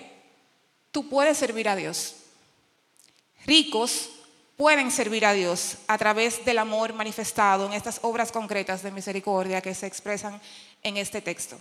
tú 0.92 1.08
puedes 1.08 1.38
servir 1.38 1.66
a 1.66 1.74
Dios. 1.74 2.16
Ricos 3.46 4.10
pueden 4.58 4.90
servir 4.90 5.24
a 5.24 5.32
Dios 5.32 5.78
a 5.86 5.96
través 5.96 6.44
del 6.44 6.58
amor 6.58 6.92
manifestado 6.92 7.64
en 7.64 7.72
estas 7.72 8.00
obras 8.02 8.30
concretas 8.30 8.82
de 8.82 8.90
misericordia 8.90 9.62
que 9.62 9.74
se 9.74 9.86
expresan 9.86 10.38
en 10.82 10.98
este 10.98 11.22
texto. 11.22 11.58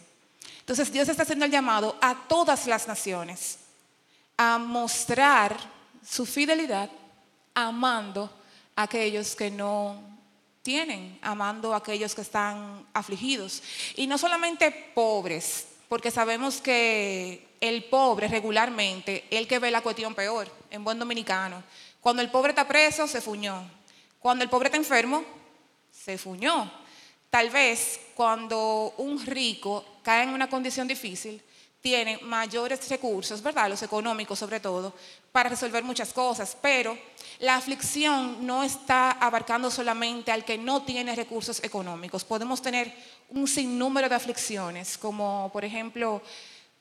Entonces 0.59 0.91
Dios 0.91 1.07
está 1.07 1.23
haciendo 1.23 1.45
el 1.45 1.51
llamado 1.51 1.95
a 2.01 2.27
todas 2.27 2.67
las 2.67 2.85
naciones 2.85 3.59
a 4.35 4.57
mostrar 4.57 5.55
su 6.05 6.25
fidelidad 6.25 6.89
amando 7.53 8.29
a 8.75 8.81
aquellos 8.81 9.33
que 9.33 9.49
no 9.49 10.16
amando 11.21 11.73
a 11.73 11.77
aquellos 11.77 12.13
que 12.13 12.21
están 12.21 12.85
afligidos. 12.93 13.63
Y 13.95 14.07
no 14.07 14.17
solamente 14.17 14.71
pobres, 14.93 15.67
porque 15.87 16.11
sabemos 16.11 16.61
que 16.61 17.47
el 17.61 17.85
pobre 17.85 18.27
regularmente, 18.27 19.25
el 19.29 19.47
que 19.47 19.59
ve 19.59 19.71
la 19.71 19.81
cuestión 19.81 20.13
peor, 20.13 20.51
en 20.69 20.83
buen 20.83 20.99
dominicano, 20.99 21.63
cuando 22.01 22.21
el 22.21 22.29
pobre 22.29 22.51
está 22.51 22.67
preso, 22.67 23.07
se 23.07 23.21
fuñó. 23.21 23.69
Cuando 24.19 24.43
el 24.43 24.49
pobre 24.49 24.67
está 24.67 24.77
enfermo, 24.77 25.23
se 25.91 26.17
fuñó. 26.17 26.71
Tal 27.29 27.49
vez 27.49 27.99
cuando 28.15 28.93
un 28.97 29.25
rico 29.25 29.85
cae 30.03 30.23
en 30.23 30.29
una 30.29 30.49
condición 30.49 30.87
difícil, 30.87 31.41
tiene 31.81 32.19
mayores 32.23 32.87
recursos, 32.89 33.41
¿verdad? 33.41 33.69
Los 33.69 33.83
económicos 33.83 34.39
sobre 34.39 34.59
todo, 34.59 34.93
para 35.31 35.49
resolver 35.49 35.83
muchas 35.83 36.11
cosas, 36.13 36.57
pero 36.61 36.97
la 37.39 37.55
aflicción 37.55 38.45
no 38.45 38.63
está 38.63 39.11
abarcando 39.11 39.69
solamente 39.69 40.31
al 40.31 40.43
que 40.43 40.57
no 40.57 40.83
tiene 40.83 41.15
recursos 41.15 41.63
económicos. 41.63 42.23
Podemos 42.23 42.61
tener 42.61 42.93
un 43.29 43.47
sinnúmero 43.47 44.09
de 44.09 44.15
aflicciones, 44.15 44.97
como 44.97 45.49
por 45.53 45.63
ejemplo 45.63 46.21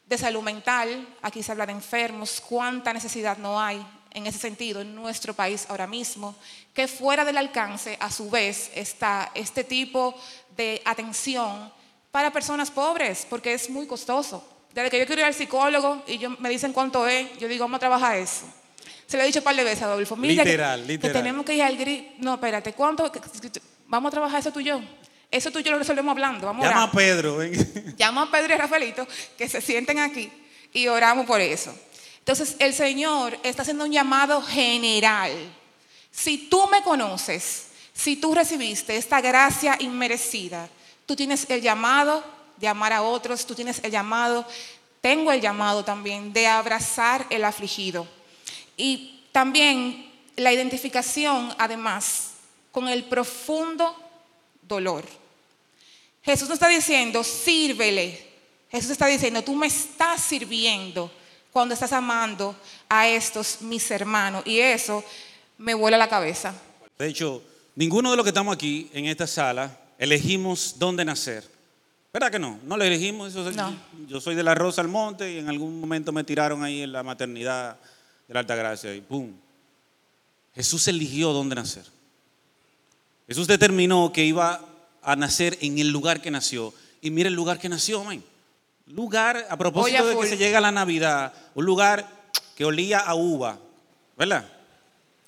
de 0.07 0.19
salud 0.19 0.43
mental, 0.43 1.17
aquí 1.21 1.43
se 1.43 1.53
habla 1.53 1.67
de 1.67 1.73
enfermos, 1.73 2.41
cuánta 2.41 2.93
necesidad 2.93 3.37
no 3.39 3.61
hay 3.61 3.85
en 4.13 4.27
ese 4.27 4.39
sentido 4.39 4.81
en 4.81 4.95
nuestro 4.95 5.35
país 5.35 5.67
ahora 5.69 5.87
mismo, 5.87 6.35
que 6.73 6.89
fuera 6.89 7.23
del 7.25 7.37
alcance, 7.37 7.99
a 8.01 8.11
su 8.11 8.31
vez, 8.31 8.71
está 8.75 9.31
este 9.35 9.63
tipo 9.63 10.15
de 10.57 10.81
atención 10.87 11.71
para 12.11 12.33
personas 12.33 12.71
pobres, 12.71 13.27
porque 13.29 13.53
es 13.53 13.69
muy 13.69 13.87
costoso. 13.87 14.56
Desde 14.77 14.91
que 14.91 14.99
yo 14.99 15.07
quiero 15.07 15.23
ir 15.23 15.27
al 15.27 15.33
psicólogo 15.33 16.05
y 16.07 16.19
yo, 16.19 16.29
me 16.39 16.51
dicen 16.51 16.75
cuánto 16.75 17.09
es, 17.09 17.39
yo 17.39 17.49
digo, 17.49 17.65
vamos 17.65 17.77
a 17.77 17.81
trabajar 17.81 18.19
eso. 18.19 18.45
Se 19.07 19.17
lo 19.17 19.23
he 19.23 19.27
dicho 19.27 19.39
un 19.39 19.45
par 19.45 19.57
de 19.57 19.65
veces 19.65 19.81
a 19.83 19.87
Adolfo. 19.87 20.17
literal, 20.17 20.83
que, 20.83 20.87
literal. 20.87 21.13
Que 21.13 21.19
tenemos 21.19 21.47
que 21.47 21.55
ir 21.55 21.63
al 21.63 21.79
gris. 21.79 22.03
No, 22.19 22.35
espérate, 22.35 22.75
¿cuánto? 22.75 23.11
Vamos 23.87 24.11
a 24.11 24.13
trabajar 24.13 24.41
eso 24.41 24.53
tú 24.53 24.61
y 24.61 24.65
yo. 24.65 24.83
Eso 25.31 25.51
tú 25.51 25.61
y 25.61 25.63
yo 25.63 25.73
lo 25.73 25.79
resolvemos 25.79 26.13
hablando. 26.13 26.47
Vamos 26.47 26.63
Llama 26.63 26.83
a, 26.83 26.85
a 26.85 26.93
Pedro. 26.93 27.39
Ven. 27.39 27.95
Llama 27.97 28.25
a 28.25 28.31
Pedro 28.31 28.51
y 28.51 28.53
a 28.53 28.59
Rafaelito 28.59 29.09
que 29.39 29.49
se 29.49 29.63
sienten 29.63 29.99
aquí 29.99 30.31
y 30.75 30.89
oramos 30.89 31.25
por 31.25 31.41
eso. 31.41 31.75
Entonces, 32.19 32.57
el 32.59 32.75
Señor 32.75 33.39
está 33.45 33.63
haciendo 33.63 33.85
un 33.85 33.93
llamado 33.93 34.43
general. 34.43 35.33
Si 36.11 36.37
tú 36.51 36.67
me 36.67 36.83
conoces, 36.83 37.69
si 37.95 38.17
tú 38.17 38.35
recibiste 38.35 38.99
esta 38.99 39.23
gracia 39.23 39.77
inmerecida, 39.81 40.69
tú 41.07 41.17
tienes 41.17 41.49
el 41.49 41.63
llamado 41.63 42.36
de 42.57 42.69
amar 42.69 42.93
a 42.93 43.03
otros, 43.03 43.47
tú 43.47 43.55
tienes 43.55 43.81
el 43.83 43.91
llamado, 43.91 44.47
tengo 45.01 45.33
el 45.33 45.41
llamado 45.41 45.85
también 45.85 46.33
de 46.33 46.47
abrazar 46.47 47.27
el 47.31 47.45
afligido. 47.45 48.07
Y 48.77 49.21
también 49.33 50.11
la 50.37 50.53
identificación, 50.53 51.55
además, 51.59 52.33
con 52.73 52.89
el 52.89 53.05
profundo 53.05 53.97
dolor. 54.63 55.05
Jesús 56.23 56.49
no 56.49 56.55
está 56.55 56.69
diciendo, 56.69 57.23
sírvele. 57.23 58.27
Jesús 58.71 58.91
está 58.91 59.07
diciendo, 59.07 59.43
tú 59.43 59.55
me 59.55 59.69
estás 59.69 60.21
sirviendo 60.23 61.11
cuando 61.53 61.73
estás 61.73 61.93
amando 61.93 62.55
a 62.89 63.09
estos 63.09 63.63
mis 63.63 63.91
hermanos. 63.91 64.43
Y 64.45 64.59
eso 64.59 65.05
me 65.57 65.73
vuela 65.73 65.97
la 65.97 66.09
cabeza. 66.09 66.55
De 66.99 67.09
hecho, 67.09 67.43
ninguno 67.75 68.11
de 68.11 68.17
los 68.17 68.25
que 68.25 68.31
estamos 68.31 68.55
aquí 68.55 68.91
en 68.93 69.07
esta 69.07 69.27
sala 69.27 69.79
elegimos 69.99 70.75
dónde 70.79 71.05
nacer. 71.05 71.56
¿Verdad 72.17 72.31
que 72.31 72.39
no? 72.39 72.59
No 72.65 72.79
lo 72.79 72.85
elegimos. 72.85 73.29
Eso 73.29 73.47
es- 73.47 73.55
No. 73.55 73.77
Yo 74.09 74.23
soy 74.23 74.35
de 74.35 74.43
la 74.43 74.55
Rosa 74.55 74.81
al 74.81 74.89
Monte 74.89 75.31
y 75.35 75.39
en 75.39 75.51
algún 75.51 75.79
momento 75.79 76.13
me 76.13 76.25
tiraron 76.25 76.65
ahí 76.65 76.81
en 76.81 76.91
la 76.91 77.03
maternidad 77.03 77.77
de 78.27 78.33
la 78.33 78.41
Alta 78.41 78.55
Gracia 78.55 78.95
y 78.95 79.03
¡pum! 79.03 79.33
Jesús 80.55 80.89
eligió 80.89 81.35
dónde 81.35 81.57
nacer. 81.57 81.85
Jesús 83.29 83.47
determinó 83.47 84.15
que 84.15 84.25
iba 84.25 84.63
a 85.03 85.15
nacer 85.15 85.59
en 85.61 85.79
el 85.79 85.91
lugar 85.91 86.23
que 86.23 86.31
nació. 86.31 86.73
Y 87.03 87.11
mira 87.11 87.29
el 87.29 87.35
lugar 87.35 87.59
que 87.59 87.69
nació, 87.69 88.03
man. 88.03 88.25
Lugar, 88.87 89.47
a 89.51 89.57
propósito 89.59 90.07
de 90.07 90.17
que 90.19 90.27
se 90.27 90.39
llega 90.39 90.59
la 90.59 90.73
Navidad, 90.73 91.35
un 91.55 91.67
lugar 91.67 92.09
que 92.55 92.65
olía 92.65 93.01
a 93.01 93.15
uva, 93.15 93.59
¿verdad? 94.17 94.49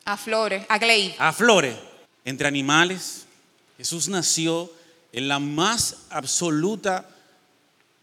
A 0.06 0.16
Flores, 0.16 0.64
a 0.70 0.78
Glade. 0.78 1.14
a 1.18 1.34
flores, 1.34 1.76
entre 2.24 2.48
animales. 2.48 3.26
Jesús 3.76 4.08
nació 4.08 4.72
en 5.12 5.28
la 5.28 5.38
más 5.38 5.96
absoluta 6.10 7.08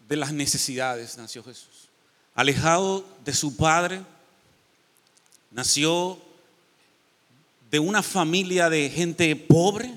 de 0.08 0.16
las 0.16 0.32
necesidades, 0.32 1.16
nació 1.18 1.42
Jesús. 1.42 1.88
Alejado 2.34 3.04
de 3.24 3.32
su 3.34 3.56
padre, 3.56 4.00
nació 5.50 6.18
de 7.70 7.78
una 7.78 8.02
familia 8.02 8.68
de 8.70 8.90
gente 8.90 9.34
pobre. 9.36 9.92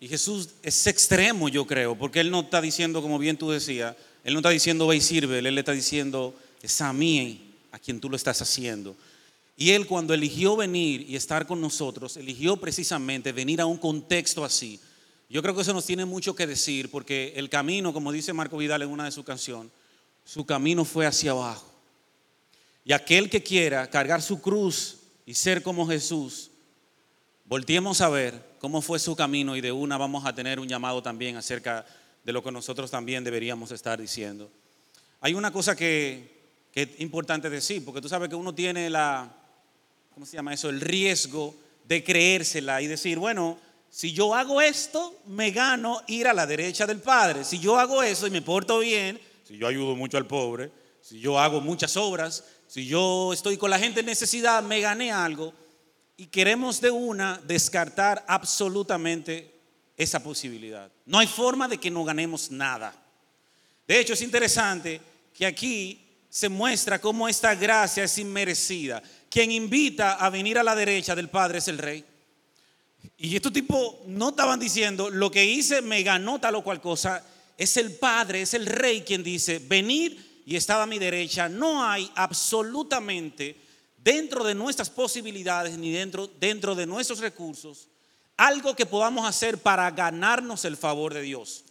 Y 0.00 0.08
Jesús 0.08 0.50
es 0.62 0.86
extremo, 0.86 1.48
yo 1.48 1.66
creo, 1.66 1.96
porque 1.96 2.20
Él 2.20 2.30
no 2.30 2.40
está 2.40 2.60
diciendo, 2.60 3.00
como 3.00 3.18
bien 3.18 3.38
tú 3.38 3.50
decías, 3.50 3.96
Él 4.22 4.34
no 4.34 4.40
está 4.40 4.50
diciendo 4.50 4.86
ve 4.86 4.96
y 4.96 5.00
sirve, 5.00 5.38
Él 5.38 5.54
le 5.54 5.60
está 5.60 5.72
diciendo, 5.72 6.34
es 6.60 6.80
a 6.80 6.92
mí 6.92 7.54
a 7.72 7.78
quien 7.78 8.00
tú 8.00 8.10
lo 8.10 8.16
estás 8.16 8.42
haciendo. 8.42 8.94
Y 9.56 9.70
Él 9.70 9.86
cuando 9.86 10.12
eligió 10.12 10.56
venir 10.56 11.08
y 11.08 11.16
estar 11.16 11.46
con 11.46 11.60
nosotros, 11.60 12.16
eligió 12.16 12.56
precisamente 12.56 13.32
venir 13.32 13.60
a 13.60 13.66
un 13.66 13.78
contexto 13.78 14.44
así. 14.44 14.80
Yo 15.28 15.42
creo 15.42 15.54
que 15.54 15.62
eso 15.62 15.72
nos 15.72 15.86
tiene 15.86 16.04
mucho 16.04 16.34
que 16.36 16.46
decir, 16.46 16.90
porque 16.90 17.32
el 17.36 17.48
camino, 17.48 17.92
como 17.92 18.12
dice 18.12 18.32
Marco 18.32 18.56
Vidal 18.58 18.82
en 18.82 18.90
una 18.90 19.04
de 19.04 19.10
sus 19.10 19.24
canciones, 19.24 19.72
su 20.24 20.44
camino 20.46 20.84
fue 20.84 21.06
hacia 21.06 21.32
abajo. 21.32 21.66
Y 22.84 22.92
aquel 22.92 23.30
que 23.30 23.42
quiera 23.42 23.88
cargar 23.88 24.22
su 24.22 24.40
cruz 24.40 24.98
y 25.26 25.34
ser 25.34 25.62
como 25.62 25.86
Jesús, 25.86 26.50
volteemos 27.46 28.00
a 28.00 28.08
ver 28.08 28.54
cómo 28.58 28.82
fue 28.82 28.98
su 28.98 29.16
camino 29.16 29.56
y 29.56 29.60
de 29.60 29.72
una 29.72 29.96
vamos 29.96 30.26
a 30.26 30.34
tener 30.34 30.60
un 30.60 30.68
llamado 30.68 31.02
también 31.02 31.36
acerca 31.36 31.86
de 32.22 32.32
lo 32.32 32.42
que 32.42 32.52
nosotros 32.52 32.90
también 32.90 33.24
deberíamos 33.24 33.70
estar 33.70 34.00
diciendo. 34.00 34.50
Hay 35.20 35.34
una 35.34 35.50
cosa 35.50 35.74
que, 35.74 36.34
que 36.72 36.82
es 36.82 37.00
importante 37.00 37.48
decir, 37.48 37.84
porque 37.84 38.00
tú 38.00 38.08
sabes 38.08 38.28
que 38.28 38.34
uno 38.34 38.54
tiene 38.54 38.90
la, 38.90 39.34
¿cómo 40.12 40.26
se 40.26 40.36
llama 40.36 40.52
eso? 40.52 40.68
El 40.68 40.80
riesgo 40.80 41.54
de 41.86 42.04
creérsela 42.04 42.80
y 42.82 42.86
decir, 42.86 43.18
bueno, 43.18 43.58
si 43.94 44.12
yo 44.12 44.34
hago 44.34 44.60
esto, 44.60 45.20
me 45.26 45.52
gano 45.52 46.02
ir 46.08 46.26
a 46.26 46.32
la 46.32 46.48
derecha 46.48 46.84
del 46.84 46.98
Padre. 46.98 47.44
Si 47.44 47.60
yo 47.60 47.78
hago 47.78 48.02
eso 48.02 48.26
y 48.26 48.30
me 48.30 48.42
porto 48.42 48.80
bien, 48.80 49.20
si 49.46 49.56
yo 49.56 49.68
ayudo 49.68 49.94
mucho 49.94 50.16
al 50.16 50.26
pobre, 50.26 50.72
si 51.00 51.20
yo 51.20 51.38
hago 51.38 51.60
muchas 51.60 51.96
obras, 51.96 52.42
si 52.66 52.88
yo 52.88 53.32
estoy 53.32 53.56
con 53.56 53.70
la 53.70 53.78
gente 53.78 54.00
en 54.00 54.06
necesidad, 54.06 54.64
me 54.64 54.80
gané 54.80 55.12
algo. 55.12 55.54
Y 56.16 56.26
queremos 56.26 56.80
de 56.80 56.90
una 56.90 57.40
descartar 57.46 58.24
absolutamente 58.26 59.54
esa 59.96 60.20
posibilidad. 60.20 60.90
No 61.06 61.20
hay 61.20 61.28
forma 61.28 61.68
de 61.68 61.78
que 61.78 61.88
no 61.92 62.02
ganemos 62.02 62.50
nada. 62.50 63.00
De 63.86 64.00
hecho, 64.00 64.14
es 64.14 64.22
interesante 64.22 65.00
que 65.32 65.46
aquí 65.46 66.04
se 66.28 66.48
muestra 66.48 67.00
cómo 67.00 67.28
esta 67.28 67.54
gracia 67.54 68.02
es 68.02 68.18
inmerecida. 68.18 69.00
Quien 69.30 69.52
invita 69.52 70.14
a 70.14 70.30
venir 70.30 70.58
a 70.58 70.64
la 70.64 70.74
derecha 70.74 71.14
del 71.14 71.30
Padre 71.30 71.58
es 71.58 71.68
el 71.68 71.78
Rey. 71.78 72.04
Y 73.16 73.36
estos 73.36 73.52
tipos 73.52 73.96
no 74.06 74.30
estaban 74.30 74.58
diciendo, 74.58 75.10
lo 75.10 75.30
que 75.30 75.44
hice 75.44 75.82
me 75.82 76.02
ganó 76.02 76.40
tal 76.40 76.56
o 76.56 76.64
cual 76.64 76.80
cosa. 76.80 77.24
Es 77.56 77.76
el 77.76 77.92
Padre, 77.96 78.42
es 78.42 78.54
el 78.54 78.66
Rey 78.66 79.02
quien 79.02 79.22
dice, 79.22 79.60
venid 79.60 80.18
y 80.44 80.56
estad 80.56 80.82
a 80.82 80.86
mi 80.86 80.98
derecha. 80.98 81.48
No 81.48 81.84
hay 81.84 82.10
absolutamente 82.16 83.56
dentro 83.96 84.44
de 84.44 84.54
nuestras 84.54 84.90
posibilidades 84.90 85.78
ni 85.78 85.92
dentro, 85.92 86.26
dentro 86.26 86.74
de 86.74 86.86
nuestros 86.86 87.20
recursos 87.20 87.88
algo 88.36 88.74
que 88.74 88.86
podamos 88.86 89.26
hacer 89.26 89.58
para 89.58 89.90
ganarnos 89.90 90.64
el 90.64 90.76
favor 90.76 91.14
de 91.14 91.22
Dios. 91.22 91.64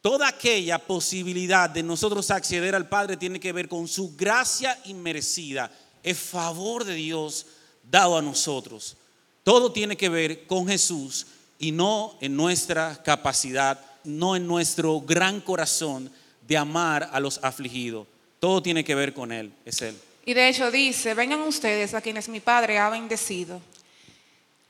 Toda 0.00 0.28
aquella 0.28 0.78
posibilidad 0.78 1.68
de 1.70 1.82
nosotros 1.82 2.30
acceder 2.30 2.74
al 2.74 2.88
Padre 2.88 3.16
tiene 3.16 3.40
que 3.40 3.52
ver 3.52 3.68
con 3.68 3.88
su 3.88 4.14
gracia 4.16 4.78
inmerecida, 4.84 5.70
el 6.02 6.14
favor 6.14 6.84
de 6.84 6.94
Dios 6.94 7.46
dado 7.82 8.18
a 8.18 8.22
nosotros. 8.22 8.96
Todo 9.44 9.70
tiene 9.70 9.96
que 9.96 10.08
ver 10.08 10.46
con 10.46 10.66
Jesús 10.66 11.26
y 11.58 11.70
no 11.70 12.16
en 12.20 12.34
nuestra 12.34 13.00
capacidad, 13.02 13.78
no 14.02 14.36
en 14.36 14.46
nuestro 14.46 15.00
gran 15.00 15.40
corazón 15.40 16.10
de 16.46 16.56
amar 16.56 17.10
a 17.12 17.20
los 17.20 17.38
afligidos. 17.42 18.06
Todo 18.40 18.62
tiene 18.62 18.84
que 18.84 18.94
ver 18.94 19.14
con 19.14 19.32
Él, 19.32 19.52
es 19.64 19.80
Él. 19.82 19.96
Y 20.26 20.32
de 20.34 20.48
hecho 20.48 20.70
dice, 20.70 21.12
vengan 21.14 21.40
ustedes 21.40 21.92
a 21.94 22.00
quienes 22.00 22.28
mi 22.28 22.40
Padre 22.40 22.78
ha 22.78 22.88
bendecido. 22.88 23.60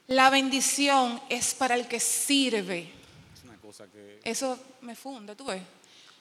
La 0.09 0.29
bendición 0.29 1.21
es 1.29 1.55
para 1.55 1.77
el 1.77 1.87
que 1.87 2.01
sirve. 2.01 2.91
Es 3.33 3.45
una 3.45 3.57
cosa 3.59 3.87
que... 3.87 4.21
Eso 4.25 4.59
me 4.83 4.95
funde, 4.97 5.35
tú 5.37 5.47
ves. 5.47 5.63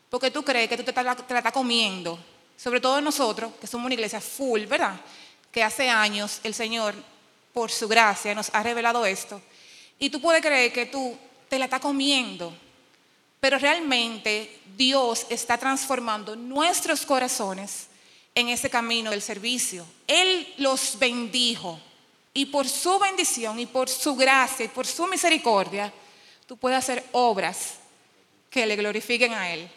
porque 0.09 0.29
tú 0.31 0.43
crees 0.43 0.69
que 0.69 0.77
tú 0.77 0.83
te, 0.83 1.03
la, 1.03 1.15
te 1.15 1.33
la 1.33 1.39
estás 1.39 1.53
comiendo. 1.53 2.19
Sobre 2.55 2.79
todo 2.79 3.01
nosotros, 3.01 3.53
que 3.59 3.67
somos 3.67 3.85
una 3.85 3.95
iglesia 3.95 4.21
full, 4.21 4.61
¿verdad? 4.65 4.99
Que 5.51 5.63
hace 5.63 5.89
años 5.89 6.39
el 6.43 6.53
Señor, 6.53 6.93
por 7.53 7.71
su 7.71 7.87
gracia, 7.87 8.35
nos 8.35 8.49
ha 8.53 8.63
revelado 8.63 9.05
esto. 9.05 9.41
Y 9.99 10.09
tú 10.09 10.19
puedes 10.19 10.41
creer 10.41 10.73
que 10.73 10.87
tú 10.87 11.17
te 11.47 11.59
la 11.59 11.65
estás 11.65 11.79
comiendo, 11.79 12.53
pero 13.39 13.59
realmente 13.59 14.59
Dios 14.75 15.25
está 15.29 15.57
transformando 15.57 16.35
nuestros 16.35 17.05
corazones 17.05 17.87
en 18.35 18.49
ese 18.49 18.69
camino 18.69 19.11
del 19.11 19.21
servicio. 19.21 19.85
Él 20.07 20.53
los 20.57 20.97
bendijo 20.97 21.79
y 22.33 22.47
por 22.47 22.67
su 22.67 22.97
bendición 22.97 23.59
y 23.59 23.67
por 23.67 23.87
su 23.87 24.15
gracia 24.15 24.65
y 24.65 24.69
por 24.69 24.87
su 24.87 25.05
misericordia, 25.05 25.93
tú 26.47 26.57
puedes 26.57 26.79
hacer 26.79 27.05
obras 27.11 27.75
que 28.49 28.65
le 28.65 28.75
glorifiquen 28.75 29.33
a 29.33 29.51
Él. 29.53 29.69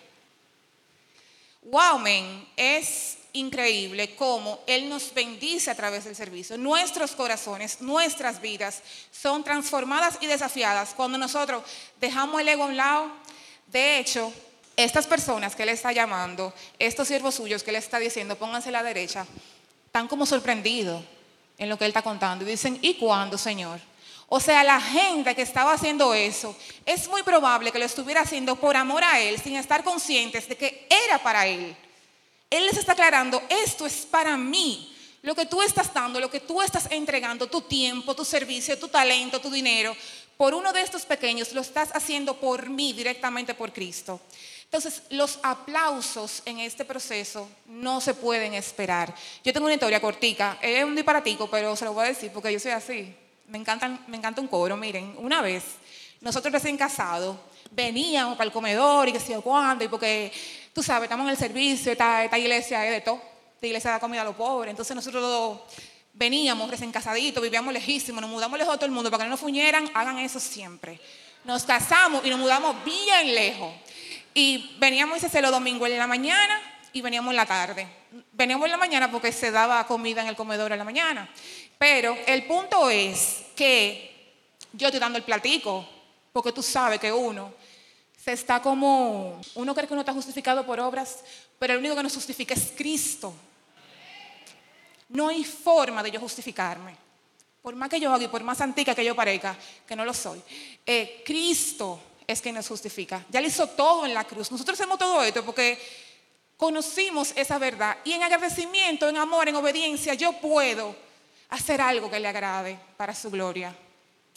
Wow, 1.62 1.99
men, 1.99 2.49
es 2.56 3.15
increíble 3.37 4.14
cómo 4.16 4.61
Él 4.66 4.88
nos 4.88 5.12
bendice 5.14 5.71
a 5.71 5.75
través 5.75 6.05
del 6.05 6.16
servicio. 6.16 6.59
Nuestros 6.59 7.12
corazones, 7.12 7.81
nuestras 7.81 8.40
vidas 8.40 8.83
son 9.11 9.45
transformadas 9.45 10.19
y 10.21 10.26
desafiadas 10.26 10.95
cuando 10.95 11.19
nosotros 11.19 11.62
dejamos 12.00 12.40
el 12.40 12.49
ego 12.49 12.64
a 12.64 12.66
un 12.66 12.76
lado. 12.76 13.11
De 13.66 13.99
hecho, 13.99 14.33
estas 14.76 15.07
personas 15.07 15.55
que 15.57 15.62
Él 15.62 15.71
está 15.71 15.93
llamando, 15.93 16.52
estos 16.78 17.09
siervos 17.09 17.35
suyos 17.35 17.62
que 17.62 17.71
Él 17.71 17.76
está 17.76 17.99
diciendo, 17.99 18.37
pónganse 18.37 18.69
a 18.69 18.73
la 18.73 18.83
derecha, 18.83 19.26
están 19.87 20.09
como 20.09 20.26
sorprendidos 20.26 21.02
en 21.59 21.69
lo 21.69 21.78
que 21.78 21.85
Él 21.85 21.90
está 21.90 22.02
contando. 22.02 22.45
Y 22.45 22.49
dicen, 22.49 22.78
¿y 22.83 22.95
cuándo, 22.95 23.38
Señor? 23.38 23.81
O 24.28 24.40
sea, 24.40 24.64
la 24.64 24.81
gente 24.81 25.35
que 25.35 25.43
estaba 25.43 25.73
haciendo 25.73 26.12
eso, 26.12 26.57
es 26.85 27.09
muy 27.09 27.23
probable 27.23 27.71
que 27.71 27.78
lo 27.78 27.85
estuviera 27.85 28.23
haciendo 28.23 28.57
por 28.57 28.76
amor 28.76 29.05
a 29.05 29.21
Él, 29.21 29.40
sin 29.40 29.57
estar 29.57 29.85
conscientes 29.85 30.49
de 30.49 30.57
que 30.57 30.88
era 31.07 31.23
para 31.23 31.47
Él. 31.47 31.76
Él 32.50 32.66
les 32.66 32.76
está 32.76 32.92
aclarando, 32.92 33.42
esto 33.48 33.86
es 33.86 34.06
para 34.06 34.36
mí. 34.36 34.92
Lo 35.22 35.34
que 35.34 35.46
tú 35.46 35.60
estás 35.62 35.92
dando, 35.92 36.20
lo 36.20 36.30
que 36.30 36.40
tú 36.40 36.62
estás 36.62 36.88
entregando, 36.90 37.48
tu 37.48 37.62
tiempo, 37.62 38.14
tu 38.14 38.24
servicio, 38.24 38.78
tu 38.78 38.88
talento, 38.88 39.40
tu 39.40 39.50
dinero, 39.50 39.96
por 40.36 40.54
uno 40.54 40.72
de 40.72 40.82
estos 40.82 41.04
pequeños, 41.04 41.52
lo 41.52 41.62
estás 41.62 41.90
haciendo 41.94 42.38
por 42.38 42.68
mí, 42.68 42.92
directamente 42.92 43.54
por 43.54 43.72
Cristo. 43.72 44.20
Entonces, 44.64 45.02
los 45.10 45.38
aplausos 45.42 46.42
en 46.44 46.60
este 46.60 46.84
proceso 46.84 47.48
no 47.66 48.00
se 48.00 48.14
pueden 48.14 48.54
esperar. 48.54 49.14
Yo 49.42 49.52
tengo 49.52 49.66
una 49.66 49.74
historia 49.74 50.00
cortica, 50.00 50.58
es 50.60 50.84
un 50.84 50.94
disparatico, 50.94 51.50
pero 51.50 51.74
se 51.74 51.84
lo 51.84 51.92
voy 51.92 52.04
a 52.04 52.08
decir 52.08 52.30
porque 52.32 52.52
yo 52.52 52.60
soy 52.60 52.72
así 52.72 53.14
me, 53.48 53.58
encantan, 53.58 54.04
me 54.08 54.16
encanta 54.16 54.40
un 54.40 54.48
coro. 54.48 54.76
Miren, 54.76 55.14
una 55.18 55.42
vez, 55.42 55.64
nosotros 56.20 56.52
recién 56.52 56.76
casados, 56.76 57.36
veníamos 57.70 58.36
para 58.36 58.46
el 58.46 58.52
comedor 58.52 59.08
y 59.08 59.12
que 59.12 59.20
sé 59.20 59.32
yo 59.32 59.42
cuándo, 59.42 59.84
y 59.84 59.88
porque, 59.88 60.32
tú 60.76 60.83
sabes, 60.83 61.04
estamos 61.04 61.25
en 61.25 61.30
el 61.30 61.38
servicio, 61.38 61.90
esta, 61.90 62.23
esta 62.23 62.38
iglesia 62.38 62.85
es 62.85 62.92
de 62.92 63.00
todo, 63.00 63.18
esta 63.54 63.66
iglesia 63.66 63.92
da 63.92 63.99
comida 63.99 64.21
a 64.21 64.25
los 64.26 64.37
pobres. 64.37 64.68
Entonces 64.68 64.95
nosotros 64.95 65.61
veníamos 66.12 66.71
recién 66.71 66.92
casaditos, 66.92 67.42
vivíamos 67.42 67.73
lejísimos, 67.73 68.21
nos 68.21 68.28
mudamos 68.28 68.59
lejos 68.59 68.75
de 68.75 68.76
todo 68.76 68.85
el 68.85 68.92
mundo 68.92 69.11
para 69.11 69.23
que 69.23 69.25
no 69.25 69.30
nos 69.30 69.40
fuñeran, 69.40 69.90
hagan 69.95 70.18
eso 70.18 70.38
siempre. 70.38 71.00
Nos 71.45 71.64
casamos 71.64 72.26
y 72.26 72.28
nos 72.28 72.38
mudamos 72.38 72.76
bien 72.85 73.35
lejos. 73.35 73.73
Y 74.35 74.76
veníamos 74.78 75.25
ese 75.25 75.40
los 75.40 75.50
domingos 75.50 75.88
en 75.88 75.97
la 75.97 76.06
mañana 76.06 76.61
y 76.92 77.00
veníamos 77.00 77.30
en 77.30 77.37
la 77.37 77.47
tarde. 77.47 77.87
Veníamos 78.33 78.66
en 78.66 78.73
la 78.73 78.76
mañana 78.76 79.11
porque 79.11 79.33
se 79.33 79.50
daba 79.50 79.87
comida 79.87 80.21
en 80.21 80.28
el 80.28 80.37
comedor 80.37 80.73
en 80.73 80.78
la 80.78 80.85
mañana. 80.85 81.26
Pero 81.78 82.18
el 82.26 82.45
punto 82.45 82.90
es 82.90 83.45
que 83.56 84.35
yo 84.75 84.88
estoy 84.88 85.00
dando 85.00 85.16
el 85.16 85.25
platico, 85.25 85.88
porque 86.35 86.52
tú 86.52 86.62
sabes 86.62 87.00
que 87.00 87.11
uno 87.11 87.54
se 88.26 88.33
está 88.33 88.61
como, 88.61 89.40
uno 89.54 89.73
cree 89.73 89.87
que 89.87 89.92
uno 89.92 90.00
está 90.00 90.12
justificado 90.12 90.66
por 90.66 90.80
obras, 90.80 91.23
pero 91.61 91.74
el 91.74 91.79
único 91.79 91.94
que 91.94 92.03
nos 92.03 92.14
justifica 92.16 92.55
es 92.55 92.72
Cristo. 92.77 93.33
No 95.11 95.29
hay 95.29 95.44
forma 95.44 96.03
de 96.03 96.11
yo 96.11 96.18
justificarme. 96.18 96.96
Por 97.62 97.77
más 97.77 97.88
que 97.88 98.00
yo 98.00 98.12
haga 98.12 98.24
y 98.24 98.27
por 98.27 98.42
más 98.42 98.61
antica 98.61 98.96
que 98.96 99.05
yo 99.05 99.14
parezca, 99.14 99.57
que 99.87 99.94
no 99.94 100.05
lo 100.05 100.12
soy. 100.12 100.42
Eh, 100.85 101.22
Cristo 101.24 102.00
es 102.27 102.40
quien 102.40 102.57
nos 102.57 102.66
justifica. 102.66 103.24
Ya 103.29 103.40
le 103.40 103.46
hizo 103.46 103.68
todo 103.68 104.05
en 104.05 104.12
la 104.12 104.24
cruz. 104.24 104.50
Nosotros 104.50 104.77
hacemos 104.77 104.98
todo 104.98 105.22
esto 105.22 105.44
porque 105.44 105.79
conocimos 106.57 107.33
esa 107.37 107.61
verdad. 107.61 107.98
Y 108.03 108.11
en 108.11 108.24
agradecimiento, 108.24 109.09
en 109.09 109.18
amor, 109.18 109.48
en 109.48 109.55
obediencia, 109.55 110.14
yo 110.14 110.33
puedo 110.33 110.96
hacer 111.50 111.81
algo 111.81 112.11
que 112.11 112.18
le 112.18 112.27
agrade 112.27 112.77
para 112.96 113.14
su 113.14 113.31
gloria. 113.31 113.72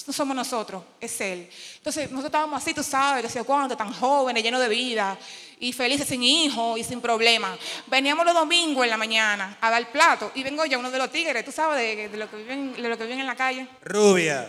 No 0.07 0.13
somos 0.13 0.35
nosotros, 0.35 0.83
es 0.99 1.19
Él. 1.21 1.49
Entonces, 1.77 2.09
nosotros 2.09 2.25
estábamos 2.25 2.61
así, 2.61 2.73
tú 2.73 2.83
sabes, 2.83 3.31
sé 3.31 3.43
cuánto, 3.43 3.75
tan 3.75 3.93
jóvenes, 3.93 4.41
llenos 4.41 4.61
de 4.61 4.69
vida, 4.69 5.17
y 5.59 5.73
felices 5.73 6.07
sin 6.07 6.23
hijos 6.23 6.79
y 6.79 6.83
sin 6.83 7.01
problemas. 7.01 7.59
Veníamos 7.87 8.25
los 8.25 8.33
domingos 8.33 8.85
en 8.85 8.89
la 8.89 8.97
mañana 8.97 9.57
a 9.59 9.69
dar 9.69 9.91
plato, 9.91 10.31
y 10.35 10.43
vengo 10.43 10.65
yo, 10.65 10.79
uno 10.79 10.89
de 10.89 10.97
los 10.97 11.11
tigres, 11.11 11.43
tú 11.43 11.51
sabes, 11.51 12.11
de, 12.11 12.17
lo, 12.17 12.29
que 12.29 12.37
viven, 12.37 12.73
de 12.73 12.89
lo 12.89 12.97
que 12.97 13.03
viven 13.03 13.19
en 13.19 13.27
la 13.27 13.35
calle. 13.35 13.67
Rubia, 13.83 14.47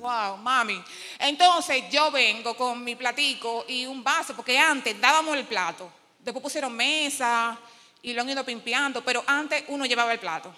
Wow, 0.00 0.36
mami. 0.36 0.82
Entonces, 1.18 1.84
yo 1.90 2.10
vengo 2.10 2.54
con 2.54 2.84
mi 2.84 2.94
platico 2.94 3.64
y 3.66 3.86
un 3.86 4.04
vaso, 4.04 4.36
porque 4.36 4.58
antes 4.58 5.00
dábamos 5.00 5.36
el 5.36 5.44
plato, 5.44 5.90
después 6.20 6.42
pusieron 6.42 6.72
mesa 6.74 7.58
y 8.02 8.12
lo 8.12 8.20
han 8.20 8.28
ido 8.28 8.44
pimpeando, 8.44 9.02
pero 9.02 9.24
antes 9.26 9.64
uno 9.68 9.86
llevaba 9.86 10.12
el 10.12 10.20
plato. 10.20 10.54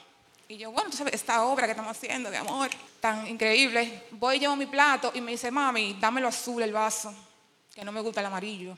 Y 0.48 0.58
yo, 0.58 0.70
bueno, 0.70 0.90
tú 0.90 1.04
esta 1.10 1.44
obra 1.44 1.66
que 1.66 1.72
estamos 1.72 1.90
haciendo 1.90 2.30
de 2.30 2.36
amor, 2.36 2.70
tan 3.00 3.26
increíble. 3.26 4.04
Voy 4.12 4.36
y 4.36 4.40
llevo 4.40 4.54
mi 4.54 4.66
plato 4.66 5.10
y 5.12 5.20
me 5.20 5.32
dice, 5.32 5.50
mami, 5.50 5.94
dámelo 6.00 6.28
azul 6.28 6.62
el 6.62 6.72
vaso, 6.72 7.12
que 7.74 7.84
no 7.84 7.90
me 7.90 8.00
gusta 8.00 8.20
el 8.20 8.26
amarillo. 8.26 8.76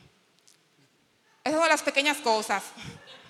Esas 1.43 1.59
son 1.59 1.69
las 1.69 1.83
pequeñas 1.83 2.17
cosas. 2.17 2.63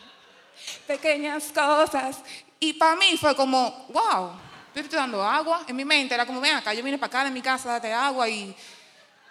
pequeñas 0.87 1.51
cosas. 1.51 2.19
Y 2.61 2.73
para 2.73 2.95
mí 2.95 3.17
fue 3.17 3.35
como, 3.35 3.87
wow, 3.89 4.31
yo 4.73 4.81
estoy 4.81 4.97
dando 4.97 5.21
agua. 5.21 5.65
En 5.67 5.75
mi 5.75 5.83
mente 5.83 6.15
era 6.15 6.25
como, 6.25 6.39
ven 6.39 6.55
acá, 6.55 6.73
yo 6.73 6.81
vine 6.81 6.97
para 6.97 7.07
acá 7.07 7.23
de 7.25 7.31
mi 7.31 7.41
casa, 7.41 7.73
date 7.73 7.91
agua 7.91 8.29
y, 8.29 8.55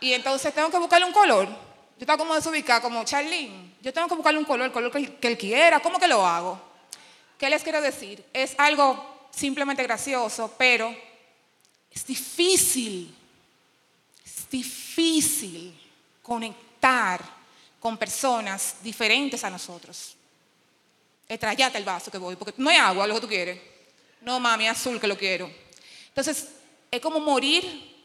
y 0.00 0.12
entonces 0.12 0.52
tengo 0.52 0.70
que 0.70 0.78
buscarle 0.78 1.06
un 1.06 1.12
color. 1.14 1.46
Yo 1.48 2.02
estaba 2.02 2.18
como 2.18 2.34
desubicada, 2.34 2.82
como 2.82 3.02
Charlene. 3.04 3.74
Yo 3.80 3.90
tengo 3.90 4.06
que 4.06 4.14
buscarle 4.14 4.38
un 4.38 4.44
color, 4.44 4.66
el 4.66 4.72
color 4.72 4.92
que, 4.92 5.16
que 5.16 5.28
él 5.28 5.38
quiera. 5.38 5.80
¿Cómo 5.80 5.98
que 5.98 6.06
lo 6.06 6.26
hago? 6.26 6.67
¿Qué 7.38 7.48
les 7.48 7.62
quiero 7.62 7.80
decir? 7.80 8.24
Es 8.32 8.54
algo 8.58 9.28
simplemente 9.30 9.84
gracioso, 9.84 10.52
pero 10.58 10.94
es 11.90 12.04
difícil, 12.04 13.14
es 14.24 14.50
difícil 14.50 15.78
conectar 16.20 17.22
con 17.80 17.96
personas 17.96 18.76
diferentes 18.82 19.44
a 19.44 19.50
nosotros. 19.50 20.16
Estrayate 21.28 21.78
el 21.78 21.84
vaso 21.84 22.10
que 22.10 22.18
voy, 22.18 22.36
porque 22.36 22.54
no 22.56 22.70
hay 22.70 22.76
agua, 22.76 23.06
lo 23.06 23.14
que 23.14 23.20
tú 23.20 23.28
quieres. 23.28 23.60
No, 24.22 24.40
mami, 24.40 24.66
azul 24.66 25.00
que 25.00 25.06
lo 25.06 25.16
quiero. 25.16 25.48
Entonces, 26.08 26.48
es 26.90 27.00
como 27.00 27.20
morir 27.20 27.96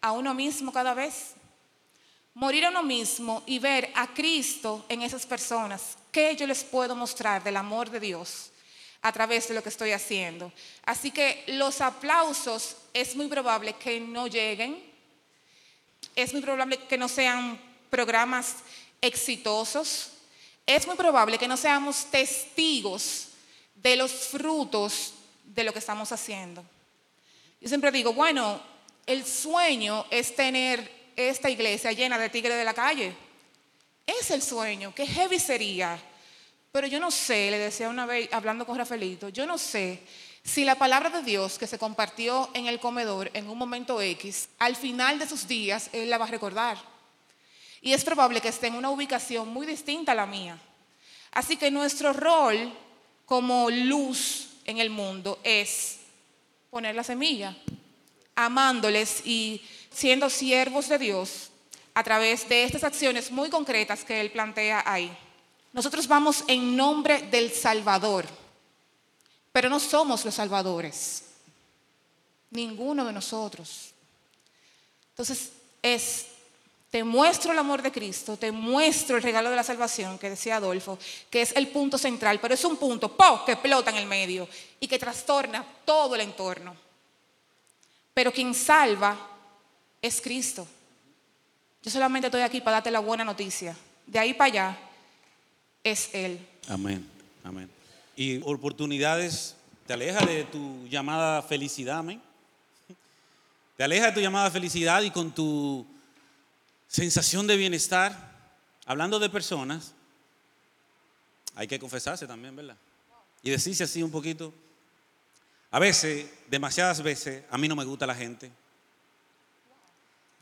a 0.00 0.12
uno 0.12 0.34
mismo 0.34 0.72
cada 0.72 0.94
vez. 0.94 1.34
Morir 2.34 2.64
a 2.64 2.70
uno 2.70 2.82
mismo 2.82 3.42
y 3.46 3.58
ver 3.58 3.92
a 3.94 4.12
Cristo 4.12 4.84
en 4.88 5.02
esas 5.02 5.26
personas. 5.26 5.96
¿Qué 6.10 6.34
yo 6.34 6.46
les 6.46 6.64
puedo 6.64 6.96
mostrar 6.96 7.44
del 7.44 7.56
amor 7.56 7.90
de 7.90 8.00
Dios? 8.00 8.49
A 9.02 9.12
través 9.12 9.48
de 9.48 9.54
lo 9.54 9.62
que 9.62 9.68
estoy 9.68 9.92
haciendo. 9.92 10.52
Así 10.84 11.10
que 11.10 11.44
los 11.48 11.80
aplausos 11.80 12.76
es 12.92 13.16
muy 13.16 13.28
probable 13.28 13.74
que 13.74 14.00
no 14.00 14.26
lleguen, 14.26 14.82
es 16.14 16.32
muy 16.32 16.42
probable 16.42 16.78
que 16.78 16.98
no 16.98 17.08
sean 17.08 17.60
programas 17.88 18.56
exitosos, 19.00 20.12
es 20.66 20.86
muy 20.86 20.96
probable 20.96 21.38
que 21.38 21.48
no 21.48 21.56
seamos 21.56 22.06
testigos 22.10 23.28
de 23.74 23.96
los 23.96 24.12
frutos 24.12 25.14
de 25.44 25.64
lo 25.64 25.72
que 25.72 25.78
estamos 25.78 26.12
haciendo. 26.12 26.62
Yo 27.60 27.68
siempre 27.68 27.90
digo, 27.90 28.12
bueno, 28.12 28.60
el 29.06 29.26
sueño 29.26 30.06
es 30.10 30.34
tener 30.34 31.00
esta 31.16 31.50
iglesia 31.50 31.92
llena 31.92 32.18
de 32.18 32.28
tigres 32.28 32.56
de 32.56 32.64
la 32.64 32.74
calle. 32.74 33.14
Es 34.06 34.30
el 34.30 34.42
sueño, 34.42 34.94
qué 34.94 35.06
heavy 35.06 35.38
sería 35.38 35.98
pero 36.72 36.86
yo 36.86 37.00
no 37.00 37.10
sé, 37.10 37.50
le 37.50 37.58
decía 37.58 37.88
una 37.88 38.06
vez 38.06 38.28
hablando 38.32 38.64
con 38.64 38.78
Rafaelito, 38.78 39.28
yo 39.28 39.46
no 39.46 39.58
sé 39.58 40.02
si 40.42 40.64
la 40.64 40.76
palabra 40.76 41.10
de 41.10 41.22
Dios 41.22 41.58
que 41.58 41.66
se 41.66 41.78
compartió 41.78 42.48
en 42.54 42.66
el 42.66 42.80
comedor 42.80 43.30
en 43.34 43.48
un 43.48 43.58
momento 43.58 44.00
X, 44.00 44.48
al 44.58 44.76
final 44.76 45.18
de 45.18 45.28
sus 45.28 45.46
días, 45.46 45.90
Él 45.92 46.08
la 46.08 46.18
va 46.18 46.24
a 46.24 46.30
recordar. 46.30 46.78
Y 47.82 47.92
es 47.92 48.04
probable 48.04 48.40
que 48.40 48.48
esté 48.48 48.68
en 48.68 48.74
una 48.74 48.90
ubicación 48.90 49.48
muy 49.48 49.66
distinta 49.66 50.12
a 50.12 50.14
la 50.14 50.26
mía. 50.26 50.58
Así 51.32 51.56
que 51.56 51.70
nuestro 51.70 52.12
rol 52.12 52.72
como 53.26 53.70
luz 53.70 54.48
en 54.64 54.78
el 54.78 54.90
mundo 54.90 55.38
es 55.42 56.00
poner 56.70 56.94
la 56.94 57.04
semilla, 57.04 57.56
amándoles 58.34 59.22
y 59.24 59.62
siendo 59.90 60.30
siervos 60.30 60.88
de 60.88 60.98
Dios 60.98 61.50
a 61.94 62.02
través 62.02 62.48
de 62.48 62.64
estas 62.64 62.84
acciones 62.84 63.30
muy 63.30 63.50
concretas 63.50 64.04
que 64.04 64.20
Él 64.20 64.30
plantea 64.30 64.82
ahí. 64.86 65.16
Nosotros 65.72 66.08
vamos 66.08 66.44
en 66.48 66.76
nombre 66.76 67.22
del 67.22 67.52
Salvador, 67.52 68.26
pero 69.52 69.68
no 69.68 69.78
somos 69.78 70.24
los 70.24 70.34
salvadores, 70.34 71.24
ninguno 72.50 73.04
de 73.04 73.12
nosotros. 73.12 73.92
Entonces 75.10 75.52
es 75.82 76.26
te 76.90 77.04
muestro 77.04 77.52
el 77.52 77.58
amor 77.58 77.82
de 77.82 77.92
Cristo, 77.92 78.36
te 78.36 78.50
muestro 78.50 79.16
el 79.16 79.22
regalo 79.22 79.48
de 79.48 79.54
la 79.54 79.62
salvación 79.62 80.18
que 80.18 80.30
decía 80.30 80.56
Adolfo, 80.56 80.98
que 81.30 81.42
es 81.42 81.52
el 81.54 81.68
punto 81.68 81.96
central, 81.96 82.40
pero 82.40 82.54
es 82.54 82.64
un 82.64 82.76
punto 82.76 83.16
¡po! 83.16 83.44
que 83.44 83.52
explota 83.52 83.92
en 83.92 83.98
el 83.98 84.06
medio 84.06 84.48
y 84.80 84.88
que 84.88 84.98
trastorna 84.98 85.64
todo 85.84 86.16
el 86.16 86.22
entorno. 86.22 86.74
Pero 88.12 88.32
quien 88.32 88.52
salva 88.54 89.16
es 90.02 90.20
Cristo. 90.20 90.66
Yo 91.80 91.92
solamente 91.92 92.26
estoy 92.26 92.42
aquí 92.42 92.60
para 92.60 92.78
darte 92.78 92.90
la 92.90 92.98
buena 92.98 93.24
noticia. 93.24 93.76
De 94.04 94.18
ahí 94.18 94.34
para 94.34 94.46
allá 94.46 94.78
es 95.84 96.10
Él. 96.12 96.46
Amén, 96.68 97.06
amén. 97.42 97.70
Y 98.16 98.40
oportunidades, 98.42 99.56
te 99.86 99.92
aleja 99.92 100.24
de 100.24 100.44
tu 100.44 100.86
llamada 100.88 101.42
felicidad, 101.42 101.98
amén. 101.98 102.20
Te 103.76 103.84
aleja 103.84 104.06
de 104.06 104.12
tu 104.12 104.20
llamada 104.20 104.50
felicidad 104.50 105.02
y 105.02 105.10
con 105.10 105.34
tu 105.34 105.86
sensación 106.86 107.46
de 107.46 107.56
bienestar, 107.56 108.12
hablando 108.84 109.18
de 109.18 109.30
personas, 109.30 109.94
hay 111.54 111.66
que 111.66 111.78
confesarse 111.78 112.26
también, 112.26 112.54
¿verdad? 112.54 112.76
Y 113.42 113.50
decirse 113.50 113.84
así 113.84 114.02
un 114.02 114.10
poquito. 114.10 114.52
A 115.70 115.78
veces, 115.78 116.26
demasiadas 116.48 117.02
veces, 117.02 117.44
a 117.50 117.56
mí 117.56 117.68
no 117.68 117.76
me 117.76 117.84
gusta 117.84 118.06
la 118.06 118.14
gente. 118.14 118.50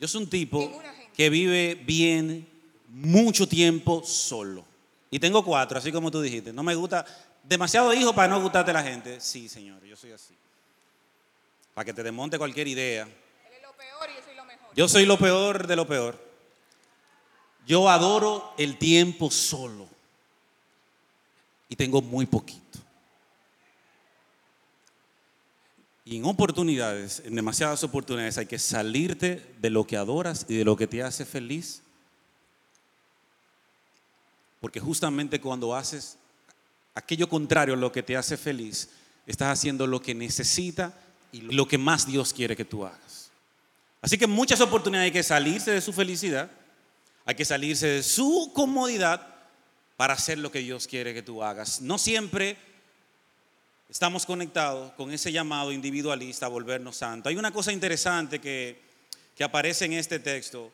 Yo 0.00 0.08
soy 0.08 0.22
un 0.22 0.30
tipo 0.30 0.80
que 1.14 1.28
vive 1.28 1.74
bien 1.74 2.48
mucho 2.88 3.46
tiempo 3.46 4.02
solo. 4.04 4.64
Y 5.10 5.18
tengo 5.18 5.44
cuatro, 5.44 5.78
así 5.78 5.90
como 5.90 6.10
tú 6.10 6.20
dijiste. 6.20 6.52
No 6.52 6.62
me 6.62 6.74
gusta, 6.74 7.04
demasiado 7.42 7.92
hijo 7.94 8.14
para 8.14 8.28
no 8.28 8.40
gustarte 8.40 8.72
la 8.72 8.82
gente. 8.82 9.20
Sí, 9.20 9.48
señor, 9.48 9.82
yo 9.84 9.96
soy 9.96 10.12
así. 10.12 10.34
Para 11.74 11.84
que 11.86 11.94
te 11.94 12.02
desmonte 12.02 12.38
cualquier 12.38 12.68
idea. 12.68 13.04
Él 13.04 13.10
es 13.56 13.62
lo 13.62 13.72
peor 13.72 14.10
y 14.10 14.16
yo 14.16 14.22
soy 14.24 14.34
lo 14.34 14.44
mejor. 14.44 14.68
Yo 14.74 14.88
soy 14.88 15.06
lo 15.06 15.18
peor 15.18 15.66
de 15.66 15.76
lo 15.76 15.86
peor. 15.86 16.28
Yo 17.66 17.88
adoro 17.88 18.52
el 18.58 18.76
tiempo 18.76 19.30
solo. 19.30 19.88
Y 21.68 21.76
tengo 21.76 22.02
muy 22.02 22.26
poquito. 22.26 22.78
Y 26.04 26.16
en 26.16 26.24
oportunidades, 26.24 27.22
en 27.26 27.34
demasiadas 27.34 27.84
oportunidades, 27.84 28.38
hay 28.38 28.46
que 28.46 28.58
salirte 28.58 29.44
de 29.58 29.68
lo 29.68 29.86
que 29.86 29.98
adoras 29.98 30.46
y 30.48 30.56
de 30.56 30.64
lo 30.64 30.74
que 30.74 30.86
te 30.86 31.02
hace 31.02 31.26
feliz. 31.26 31.82
Porque 34.60 34.80
justamente 34.80 35.40
cuando 35.40 35.74
haces 35.74 36.16
aquello 36.94 37.28
contrario 37.28 37.74
a 37.74 37.76
lo 37.76 37.92
que 37.92 38.02
te 38.02 38.16
hace 38.16 38.36
feliz, 38.36 38.90
estás 39.26 39.58
haciendo 39.58 39.86
lo 39.86 40.02
que 40.02 40.14
necesita 40.14 40.92
y 41.32 41.42
lo 41.42 41.68
que 41.68 41.78
más 41.78 42.06
Dios 42.06 42.32
quiere 42.32 42.56
que 42.56 42.64
tú 42.64 42.84
hagas. 42.84 43.30
Así 44.00 44.16
que 44.16 44.26
muchas 44.26 44.60
oportunidades 44.60 45.06
hay 45.06 45.12
que 45.12 45.22
salirse 45.22 45.70
de 45.70 45.80
su 45.80 45.92
felicidad, 45.92 46.50
hay 47.24 47.34
que 47.34 47.44
salirse 47.44 47.86
de 47.86 48.02
su 48.02 48.52
comodidad 48.54 49.26
para 49.96 50.14
hacer 50.14 50.38
lo 50.38 50.50
que 50.50 50.60
Dios 50.60 50.86
quiere 50.86 51.12
que 51.12 51.22
tú 51.22 51.42
hagas. 51.42 51.80
No 51.80 51.98
siempre 51.98 52.56
estamos 53.88 54.24
conectados 54.24 54.92
con 54.92 55.10
ese 55.10 55.32
llamado 55.32 55.72
individualista 55.72 56.46
a 56.46 56.48
volvernos 56.48 56.96
santos. 56.96 57.30
Hay 57.30 57.36
una 57.36 57.50
cosa 57.50 57.72
interesante 57.72 58.38
que, 58.38 58.80
que 59.34 59.44
aparece 59.44 59.86
en 59.86 59.94
este 59.94 60.18
texto. 60.20 60.70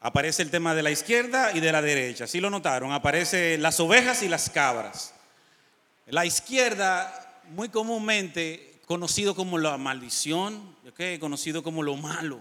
Aparece 0.00 0.42
el 0.42 0.50
tema 0.50 0.74
de 0.74 0.82
la 0.82 0.90
izquierda 0.90 1.50
y 1.52 1.60
de 1.60 1.72
la 1.72 1.82
derecha. 1.82 2.26
¿Sí 2.26 2.40
lo 2.40 2.50
notaron? 2.50 2.92
Aparece 2.92 3.58
las 3.58 3.80
ovejas 3.80 4.22
y 4.22 4.28
las 4.28 4.48
cabras. 4.48 5.12
La 6.06 6.24
izquierda, 6.24 7.40
muy 7.50 7.68
comúnmente 7.68 8.80
conocido 8.86 9.34
como 9.34 9.58
la 9.58 9.76
maldición, 9.76 10.76
¿okay? 10.88 11.18
conocido 11.18 11.62
como 11.62 11.82
lo 11.82 11.96
malo. 11.96 12.40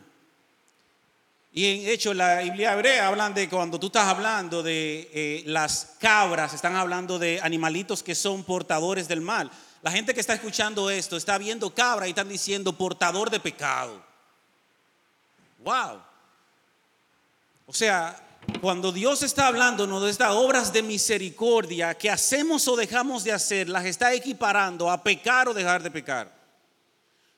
Y 1.51 1.65
en 1.65 1.89
hecho, 1.89 2.13
la 2.13 2.41
Biblia 2.41 2.73
hebrea 2.73 3.07
hablan 3.07 3.33
de 3.33 3.49
cuando 3.49 3.79
tú 3.79 3.87
estás 3.87 4.07
hablando 4.07 4.61
de 4.61 5.09
eh, 5.11 5.43
las 5.47 5.95
cabras, 5.99 6.53
están 6.53 6.75
hablando 6.75 7.17
de 7.17 7.39
animalitos 7.41 8.03
que 8.03 8.13
son 8.13 8.43
portadores 8.43 9.07
del 9.07 9.21
mal. 9.21 9.49
La 9.81 9.91
gente 9.91 10.13
que 10.13 10.19
está 10.19 10.33
escuchando 10.33 10.89
esto 10.89 11.17
está 11.17 11.37
viendo 11.37 11.73
cabra 11.73 12.05
y 12.05 12.11
están 12.11 12.29
diciendo 12.29 12.73
portador 12.73 13.29
de 13.29 13.39
pecado. 13.39 14.01
Wow. 15.63 16.06
O 17.69 17.73
sea, 17.73 18.17
cuando 18.61 18.93
Dios 18.93 19.23
está 19.23 19.47
hablándonos 19.47 20.01
de 20.01 20.09
estas 20.09 20.31
obras 20.31 20.71
de 20.71 20.81
misericordia 20.81 21.93
que 21.95 22.09
hacemos 22.09 22.65
o 22.69 22.77
dejamos 22.77 23.25
de 23.25 23.33
hacer, 23.33 23.67
las 23.67 23.83
está 23.83 24.13
equiparando 24.13 24.89
a 24.89 25.03
pecar 25.03 25.49
o 25.49 25.53
dejar 25.53 25.83
de 25.83 25.91
pecar. 25.91 26.33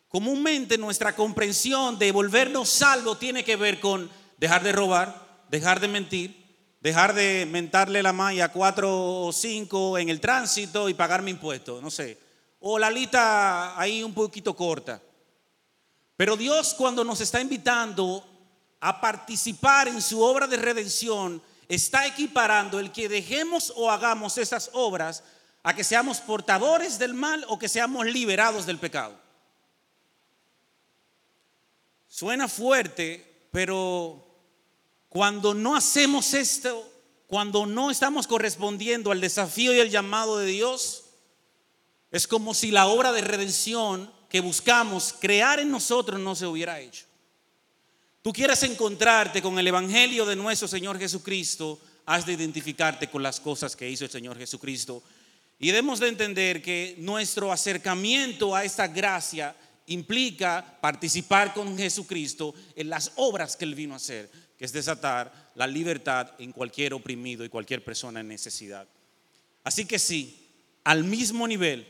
Comúnmente 0.08 0.78
nuestra 0.78 1.16
comprensión 1.16 1.98
de 1.98 2.12
volvernos 2.12 2.70
salvos 2.70 3.18
tiene 3.18 3.44
que 3.44 3.56
ver 3.56 3.80
con 3.80 4.08
dejar 4.38 4.62
de 4.62 4.72
robar, 4.72 5.46
dejar 5.50 5.80
de 5.80 5.88
mentir, 5.88 6.46
dejar 6.80 7.16
de 7.16 7.48
mentarle 7.48 8.04
la 8.04 8.14
malla 8.14 8.46
a 8.46 8.52
cuatro 8.52 9.26
o 9.26 9.34
cinco 9.34 9.98
en 9.98 10.10
el 10.10 10.22
tránsito 10.22 10.90
y 10.90 10.94
pagarme 10.94 11.32
impuestos, 11.32 11.82
no 11.82 11.90
sé. 11.90 12.20
O 12.60 12.78
la 12.78 12.92
lista 12.92 13.80
ahí 13.80 14.04
un 14.04 14.14
poquito 14.14 14.56
corta. 14.56 15.02
Pero 16.16 16.38
Dios 16.38 16.76
cuando 16.76 17.04
nos 17.04 17.20
está 17.20 17.42
invitando 17.42 18.29
a 18.80 19.02
participar 19.02 19.88
en 19.88 20.02
su 20.02 20.22
obra 20.22 20.48
de 20.48 20.58
redención, 20.58 21.42
está 21.68 22.06
equiparando 22.08 22.80
el 22.80 22.92
que 22.92 23.10
dejemos 23.10 23.74
o 23.76 23.92
hagamos 23.92 24.38
esas 24.38 24.70
obras 24.74 25.24
a 25.64 25.76
que 25.76 25.84
seamos 25.84 26.20
portadores 26.20 26.98
del 26.98 27.14
mal 27.14 27.46
o 27.50 27.60
que 27.60 27.70
seamos 27.70 28.06
liberados 28.06 28.66
del 28.66 28.80
pecado. 28.80 29.20
Suena 32.08 32.48
fuerte, 32.48 33.48
pero 33.52 34.26
cuando 35.10 35.54
no 35.54 35.76
hacemos 35.76 36.34
esto, 36.34 36.92
cuando 37.28 37.66
no 37.66 37.92
estamos 37.92 38.26
correspondiendo 38.26 39.12
al 39.12 39.22
desafío 39.22 39.74
y 39.74 39.80
al 39.80 39.90
llamado 39.90 40.38
de 40.38 40.48
Dios, 40.48 41.06
es 42.12 42.28
como 42.28 42.54
si 42.54 42.72
la 42.72 42.88
obra 42.88 43.12
de 43.12 43.22
redención 43.22 44.12
que 44.30 44.42
buscamos 44.42 45.14
crear 45.20 45.60
en 45.60 45.70
nosotros 45.70 46.20
no 46.20 46.36
se 46.36 46.48
hubiera 46.48 46.80
hecho. 46.80 47.09
Tú 48.22 48.34
quieres 48.34 48.62
encontrarte 48.64 49.42
con 49.42 49.58
el 49.58 49.68
Evangelio 49.68 50.26
de 50.26 50.36
nuestro 50.36 50.68
Señor 50.68 51.00
Jesucristo, 51.00 51.80
has 52.06 52.26
de 52.26 52.34
identificarte 52.34 53.08
con 53.08 53.24
las 53.24 53.40
cosas 53.40 53.76
que 53.76 53.90
hizo 53.90 54.04
el 54.04 54.12
Señor 54.12 54.38
Jesucristo. 54.38 55.02
Y 55.58 55.68
debemos 55.68 56.00
de 56.00 56.10
entender 56.10 56.62
que 56.62 56.96
nuestro 56.98 57.52
acercamiento 57.52 58.56
a 58.56 58.66
esta 58.66 58.88
gracia 58.88 59.56
implica 59.88 60.78
participar 60.82 61.54
con 61.54 61.78
Jesucristo 61.78 62.54
en 62.76 62.90
las 62.90 63.12
obras 63.16 63.56
que 63.56 63.66
Él 63.66 63.76
vino 63.76 63.94
a 63.94 63.98
hacer, 63.98 64.30
que 64.58 64.66
es 64.66 64.74
desatar 64.74 65.52
la 65.56 65.68
libertad 65.68 66.32
en 66.40 66.52
cualquier 66.52 66.94
oprimido 66.94 67.46
y 67.46 67.50
cualquier 67.50 67.84
persona 67.84 68.20
en 68.20 68.28
necesidad. 68.28 68.88
Así 69.64 69.86
que 69.86 69.98
sí, 69.98 70.46
al 70.84 71.06
mismo 71.06 71.48
nivel, 71.48 71.88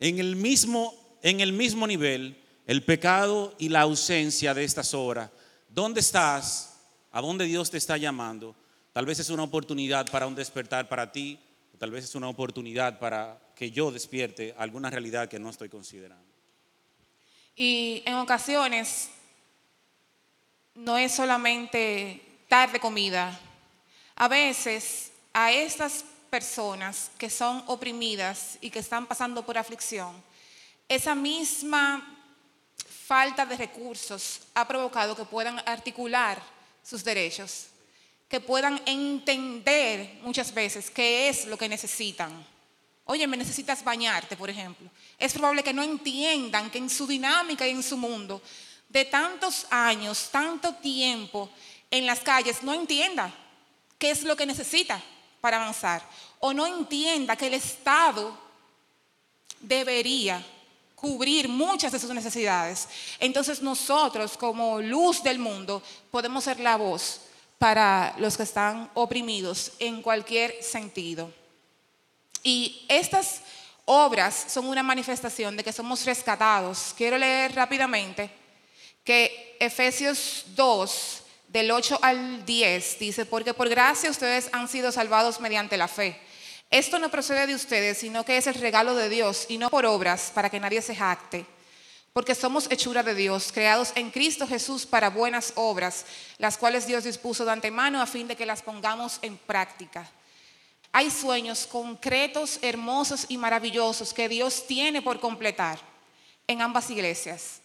en 0.00 0.18
el 0.18 0.36
mismo, 0.36 1.18
en 1.22 1.40
el 1.40 1.52
mismo 1.52 1.86
nivel, 1.86 2.36
el 2.66 2.84
pecado 2.84 3.54
y 3.58 3.68
la 3.68 3.82
ausencia 3.82 4.54
de 4.54 4.64
estas 4.64 4.94
obras. 4.94 5.30
¿Dónde 5.68 6.00
estás? 6.00 6.76
¿A 7.12 7.20
dónde 7.20 7.44
Dios 7.44 7.70
te 7.70 7.78
está 7.78 7.96
llamando? 7.96 8.54
Tal 8.92 9.06
vez 9.06 9.18
es 9.18 9.30
una 9.30 9.42
oportunidad 9.42 10.10
para 10.10 10.26
un 10.26 10.34
despertar 10.34 10.88
para 10.88 11.10
ti, 11.10 11.38
tal 11.78 11.90
vez 11.90 12.04
es 12.04 12.14
una 12.14 12.28
oportunidad 12.28 12.98
para 12.98 13.38
que 13.54 13.70
yo 13.70 13.90
despierte 13.90 14.54
alguna 14.56 14.90
realidad 14.90 15.28
que 15.28 15.38
no 15.38 15.50
estoy 15.50 15.68
considerando. 15.68 16.24
Y 17.56 18.02
en 18.06 18.14
ocasiones 18.14 19.10
no 20.74 20.98
es 20.98 21.12
solamente 21.12 22.22
dar 22.48 22.78
comida. 22.80 23.38
A 24.16 24.28
veces 24.28 25.12
a 25.32 25.52
estas 25.52 26.04
personas 26.30 27.10
que 27.18 27.30
son 27.30 27.62
oprimidas 27.66 28.58
y 28.60 28.70
que 28.70 28.78
están 28.78 29.06
pasando 29.06 29.44
por 29.44 29.58
aflicción, 29.58 30.14
esa 30.88 31.14
misma 31.14 32.13
falta 33.06 33.44
de 33.44 33.56
recursos 33.56 34.40
ha 34.54 34.66
provocado 34.66 35.14
que 35.14 35.24
puedan 35.24 35.60
articular 35.66 36.42
sus 36.82 37.04
derechos, 37.04 37.66
que 38.28 38.40
puedan 38.40 38.80
entender 38.86 40.18
muchas 40.22 40.52
veces 40.52 40.90
qué 40.90 41.28
es 41.28 41.44
lo 41.46 41.58
que 41.58 41.68
necesitan. 41.68 42.46
Oye, 43.04 43.26
me 43.26 43.36
necesitas 43.36 43.84
bañarte, 43.84 44.36
por 44.36 44.48
ejemplo. 44.48 44.88
Es 45.18 45.34
probable 45.34 45.62
que 45.62 45.74
no 45.74 45.82
entiendan 45.82 46.70
que 46.70 46.78
en 46.78 46.88
su 46.88 47.06
dinámica 47.06 47.66
y 47.66 47.72
en 47.72 47.82
su 47.82 47.98
mundo, 47.98 48.40
de 48.88 49.04
tantos 49.04 49.66
años, 49.70 50.30
tanto 50.30 50.74
tiempo 50.76 51.50
en 51.90 52.06
las 52.06 52.20
calles, 52.20 52.62
no 52.62 52.72
entienda 52.72 53.32
qué 53.98 54.10
es 54.10 54.22
lo 54.22 54.34
que 54.34 54.46
necesita 54.46 55.00
para 55.42 55.58
avanzar. 55.58 56.02
O 56.40 56.54
no 56.54 56.66
entienda 56.66 57.36
que 57.36 57.48
el 57.48 57.54
Estado 57.54 58.38
debería 59.60 60.42
cubrir 61.04 61.50
muchas 61.50 61.92
de 61.92 61.98
sus 61.98 62.08
necesidades. 62.14 62.88
Entonces 63.20 63.60
nosotros 63.60 64.38
como 64.38 64.80
luz 64.80 65.22
del 65.22 65.38
mundo 65.38 65.82
podemos 66.10 66.44
ser 66.44 66.58
la 66.60 66.76
voz 66.78 67.20
para 67.58 68.14
los 68.16 68.38
que 68.38 68.44
están 68.44 68.90
oprimidos 68.94 69.72
en 69.80 70.00
cualquier 70.00 70.62
sentido. 70.62 71.30
Y 72.42 72.86
estas 72.88 73.42
obras 73.84 74.46
son 74.48 74.66
una 74.66 74.82
manifestación 74.82 75.58
de 75.58 75.62
que 75.62 75.74
somos 75.74 76.06
rescatados. 76.06 76.94
Quiero 76.96 77.18
leer 77.18 77.54
rápidamente 77.54 78.30
que 79.04 79.58
Efesios 79.60 80.46
2, 80.56 81.22
del 81.48 81.70
8 81.70 81.98
al 82.00 82.46
10, 82.46 82.98
dice, 82.98 83.26
porque 83.26 83.52
por 83.52 83.68
gracia 83.68 84.08
ustedes 84.08 84.48
han 84.52 84.68
sido 84.68 84.90
salvados 84.90 85.38
mediante 85.38 85.76
la 85.76 85.86
fe. 85.86 86.18
Esto 86.74 86.98
no 86.98 87.08
procede 87.08 87.46
de 87.46 87.54
ustedes, 87.54 87.98
sino 87.98 88.24
que 88.24 88.36
es 88.36 88.48
el 88.48 88.54
regalo 88.54 88.96
de 88.96 89.08
Dios 89.08 89.46
y 89.48 89.58
no 89.58 89.70
por 89.70 89.86
obras 89.86 90.32
para 90.34 90.50
que 90.50 90.58
nadie 90.58 90.82
se 90.82 90.96
jacte. 90.96 91.46
Porque 92.12 92.34
somos 92.34 92.68
hechura 92.68 93.04
de 93.04 93.14
Dios, 93.14 93.52
creados 93.52 93.92
en 93.94 94.10
Cristo 94.10 94.44
Jesús 94.44 94.84
para 94.84 95.08
buenas 95.08 95.52
obras, 95.54 96.04
las 96.36 96.58
cuales 96.58 96.88
Dios 96.88 97.04
dispuso 97.04 97.44
de 97.44 97.52
antemano 97.52 98.02
a 98.02 98.06
fin 98.06 98.26
de 98.26 98.34
que 98.34 98.44
las 98.44 98.60
pongamos 98.60 99.20
en 99.22 99.36
práctica. 99.36 100.10
Hay 100.90 101.12
sueños 101.12 101.68
concretos, 101.68 102.58
hermosos 102.60 103.26
y 103.28 103.38
maravillosos 103.38 104.12
que 104.12 104.28
Dios 104.28 104.66
tiene 104.66 105.00
por 105.00 105.20
completar 105.20 105.78
en 106.48 106.60
ambas 106.60 106.90
iglesias. 106.90 107.60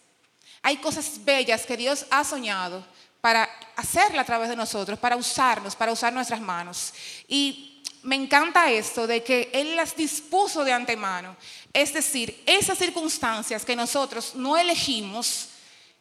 Hay 0.62 0.76
cosas 0.76 1.24
bellas 1.24 1.66
que 1.66 1.76
Dios 1.76 2.06
ha 2.10 2.22
soñado 2.22 2.86
para 3.20 3.50
hacerla 3.74 4.22
a 4.22 4.26
través 4.26 4.50
de 4.50 4.54
nosotros, 4.54 5.00
para 5.00 5.16
usarnos, 5.16 5.74
para 5.74 5.90
usar 5.90 6.12
nuestras 6.12 6.40
manos. 6.40 6.94
Y 7.26 7.69
me 8.02 8.16
encanta 8.16 8.70
esto 8.70 9.06
de 9.06 9.22
que 9.22 9.50
Él 9.52 9.76
las 9.76 9.96
dispuso 9.96 10.64
de 10.64 10.72
antemano. 10.72 11.36
Es 11.72 11.92
decir, 11.92 12.42
esas 12.46 12.78
circunstancias 12.78 13.64
que 13.64 13.76
nosotros 13.76 14.34
no 14.34 14.56
elegimos, 14.56 15.48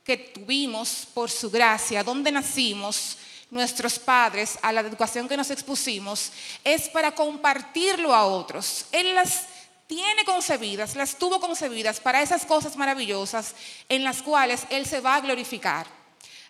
que 0.03 0.17
tuvimos 0.17 1.07
por 1.13 1.29
su 1.29 1.49
gracia, 1.51 2.03
donde 2.03 2.31
nacimos, 2.31 3.17
nuestros 3.51 3.97
padres, 3.97 4.59
a 4.61 4.71
la 4.71 4.81
educación 4.81 5.27
que 5.27 5.37
nos 5.37 5.49
expusimos, 5.49 6.31
es 6.63 6.87
para 6.89 7.13
compartirlo 7.13 8.13
a 8.13 8.25
otros. 8.25 8.85
Él 8.91 9.13
las 9.15 9.45
tiene 9.87 10.23
concebidas, 10.23 10.95
las 10.95 11.15
tuvo 11.15 11.39
concebidas 11.39 11.99
para 11.99 12.21
esas 12.21 12.45
cosas 12.45 12.77
maravillosas 12.77 13.55
en 13.89 14.03
las 14.03 14.21
cuales 14.21 14.65
Él 14.69 14.85
se 14.85 14.99
va 14.99 15.15
a 15.15 15.21
glorificar. 15.21 15.87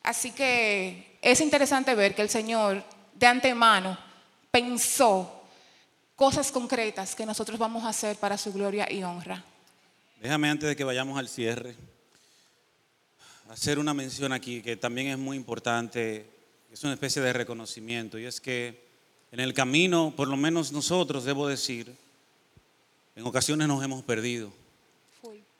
Así 0.03 0.31
que 0.31 1.17
es 1.21 1.39
interesante 1.41 1.95
ver 1.95 2.15
que 2.15 2.21
el 2.21 2.29
Señor 2.29 2.83
de 3.13 3.27
antemano 3.27 3.97
pensó 4.51 5.38
cosas 6.19 6.51
concretas 6.51 7.15
que 7.15 7.25
nosotros 7.25 7.58
vamos 7.58 7.86
a 7.86 7.89
hacer 7.89 8.17
para 8.17 8.38
su 8.38 8.51
gloria 8.51 8.91
y 8.91 9.01
honra. 9.03 9.41
Déjame 10.21 10.49
antes 10.49 10.67
de 10.67 10.75
que 10.75 10.84
vayamos 10.84 11.17
al 11.17 11.29
cierre, 11.29 11.75
hacer 13.49 13.79
una 13.79 13.93
mención 13.93 14.34
aquí 14.34 14.62
que 14.62 14.75
también 14.75 15.08
es 15.08 15.17
muy 15.17 15.38
importante 15.38 16.29
es 16.73 16.84
una 16.84 16.93
especie 16.93 17.21
de 17.21 17.32
reconocimiento 17.32 18.19
y 18.19 18.25
es 18.25 18.41
que 18.41 18.84
en 19.32 19.39
el 19.39 19.53
camino, 19.53 20.13
por 20.13 20.27
lo 20.27 20.36
menos 20.36 20.73
nosotros, 20.73 21.23
debo 21.23 21.47
decir, 21.47 21.95
en 23.15 23.25
ocasiones 23.25 23.69
nos 23.69 23.82
hemos 23.82 24.03
perdido. 24.03 24.51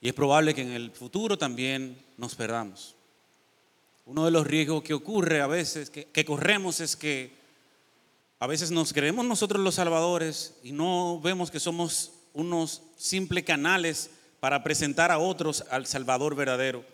Y 0.02 0.10
es 0.10 0.14
probable 0.14 0.54
que 0.54 0.62
en 0.62 0.72
el 0.72 0.92
futuro 0.92 1.38
también 1.38 1.98
nos 2.18 2.36
perdamos. 2.36 2.96
Uno 4.06 4.26
de 4.26 4.32
los 4.32 4.46
riesgos 4.46 4.84
que 4.84 4.94
ocurre 4.94 5.40
a 5.40 5.48
veces, 5.48 5.90
que, 5.90 6.06
que 6.06 6.26
corremos, 6.26 6.82
es 6.82 6.98
que 6.98 7.39
a 8.40 8.48
veces 8.48 8.72
nos 8.72 8.94
creemos 8.94 9.26
nosotros 9.26 9.62
los 9.62 9.76
salvadores 9.76 10.54
y 10.64 10.72
no 10.72 11.20
vemos 11.22 11.52
que 11.52 11.60
somos 11.60 12.12
unos 12.34 12.82
simples 12.96 13.44
canales 13.44 14.10
para 14.40 14.64
presentar 14.64 15.12
a 15.12 15.20
otros 15.20 15.66
al 15.70 15.86
Salvador 15.86 16.36
verdadero. 16.36 16.86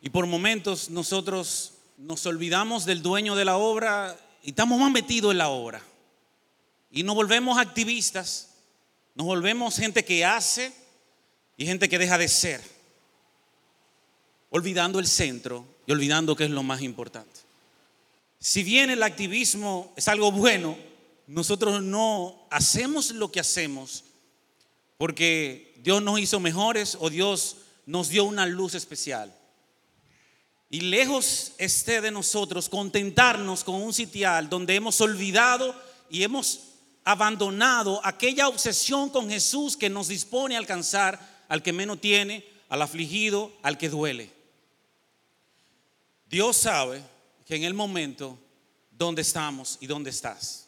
Y 0.00 0.08
por 0.08 0.26
momentos 0.26 0.88
nosotros 0.88 1.74
nos 1.98 2.24
olvidamos 2.24 2.86
del 2.86 3.02
dueño 3.02 3.36
de 3.36 3.44
la 3.44 3.58
obra 3.58 4.16
y 4.42 4.50
estamos 4.50 4.80
más 4.80 4.90
metidos 4.90 5.32
en 5.32 5.38
la 5.38 5.48
obra. 5.48 5.82
Y 6.90 7.02
nos 7.02 7.14
volvemos 7.14 7.58
activistas, 7.58 8.54
nos 9.14 9.26
volvemos 9.26 9.76
gente 9.76 10.02
que 10.02 10.24
hace 10.24 10.72
y 11.58 11.66
gente 11.66 11.90
que 11.90 11.98
deja 11.98 12.16
de 12.16 12.28
ser, 12.28 12.62
olvidando 14.48 14.98
el 14.98 15.06
centro 15.06 15.66
y 15.86 15.92
olvidando 15.92 16.36
que 16.36 16.44
es 16.44 16.50
lo 16.50 16.62
más 16.62 16.80
importante. 16.80 17.45
Si 18.38 18.62
bien 18.62 18.90
el 18.90 19.02
activismo 19.02 19.92
es 19.96 20.08
algo 20.08 20.30
bueno, 20.30 20.76
nosotros 21.26 21.82
no 21.82 22.46
hacemos 22.50 23.10
lo 23.10 23.32
que 23.32 23.40
hacemos 23.40 24.04
porque 24.98 25.74
Dios 25.82 26.02
nos 26.02 26.20
hizo 26.20 26.40
mejores 26.40 26.96
o 27.00 27.10
Dios 27.10 27.56
nos 27.84 28.08
dio 28.08 28.24
una 28.24 28.46
luz 28.46 28.74
especial. 28.74 29.34
Y 30.70 30.80
lejos 30.80 31.52
esté 31.58 32.00
de 32.00 32.10
nosotros 32.10 32.68
contentarnos 32.68 33.62
con 33.62 33.76
un 33.76 33.92
sitial 33.92 34.48
donde 34.48 34.74
hemos 34.74 35.00
olvidado 35.00 35.74
y 36.10 36.22
hemos 36.22 36.60
abandonado 37.04 38.00
aquella 38.04 38.48
obsesión 38.48 39.10
con 39.10 39.30
Jesús 39.30 39.76
que 39.76 39.88
nos 39.88 40.08
dispone 40.08 40.56
a 40.56 40.58
alcanzar 40.58 41.44
al 41.48 41.62
que 41.62 41.72
menos 41.72 42.00
tiene, 42.00 42.44
al 42.68 42.82
afligido, 42.82 43.52
al 43.62 43.78
que 43.78 43.88
duele. 43.88 44.32
Dios 46.28 46.56
sabe 46.56 47.00
que 47.46 47.56
en 47.56 47.64
el 47.64 47.74
momento 47.74 48.38
donde 48.90 49.22
estamos 49.22 49.78
y 49.80 49.86
donde 49.86 50.10
estás, 50.10 50.66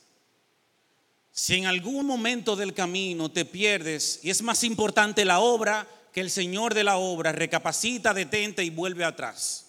si 1.33 1.55
en 1.55 1.67
algún 1.67 2.07
momento 2.07 2.57
del 2.57 2.75
camino 2.75 3.31
te 3.31 3.45
pierdes 3.45 4.21
y 4.23 4.31
es 4.31 4.43
más 4.43 4.65
importante 4.65 5.25
la 5.25 5.41
obra 5.41 5.87
que 6.13 6.21
el 6.21 6.31
Señor 6.31 6.75
de 6.75 6.85
la 6.85 6.97
obra, 6.97 7.33
recapacita, 7.33 8.13
detente 8.13 8.65
y 8.65 8.71
vuelve 8.71 9.05
atrás. 9.05 9.67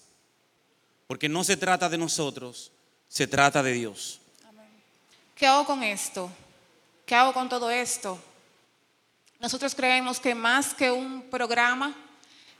Porque 1.05 1.29
no 1.29 1.43
se 1.43 1.57
trata 1.57 1.89
de 1.89 1.97
nosotros, 1.97 2.71
se 3.07 3.27
trata 3.27 3.61
de 3.61 3.73
Dios. 3.73 4.19
¿Qué 5.35 5.45
hago 5.45 5.65
con 5.65 5.83
esto? 5.83 6.29
¿Qué 7.05 7.15
hago 7.15 7.33
con 7.33 7.49
todo 7.49 7.69
esto? 7.69 8.19
Nosotros 9.39 9.73
creemos 9.73 10.19
que 10.19 10.35
más 10.35 10.73
que 10.73 10.91
un 10.91 11.21
programa 11.29 11.95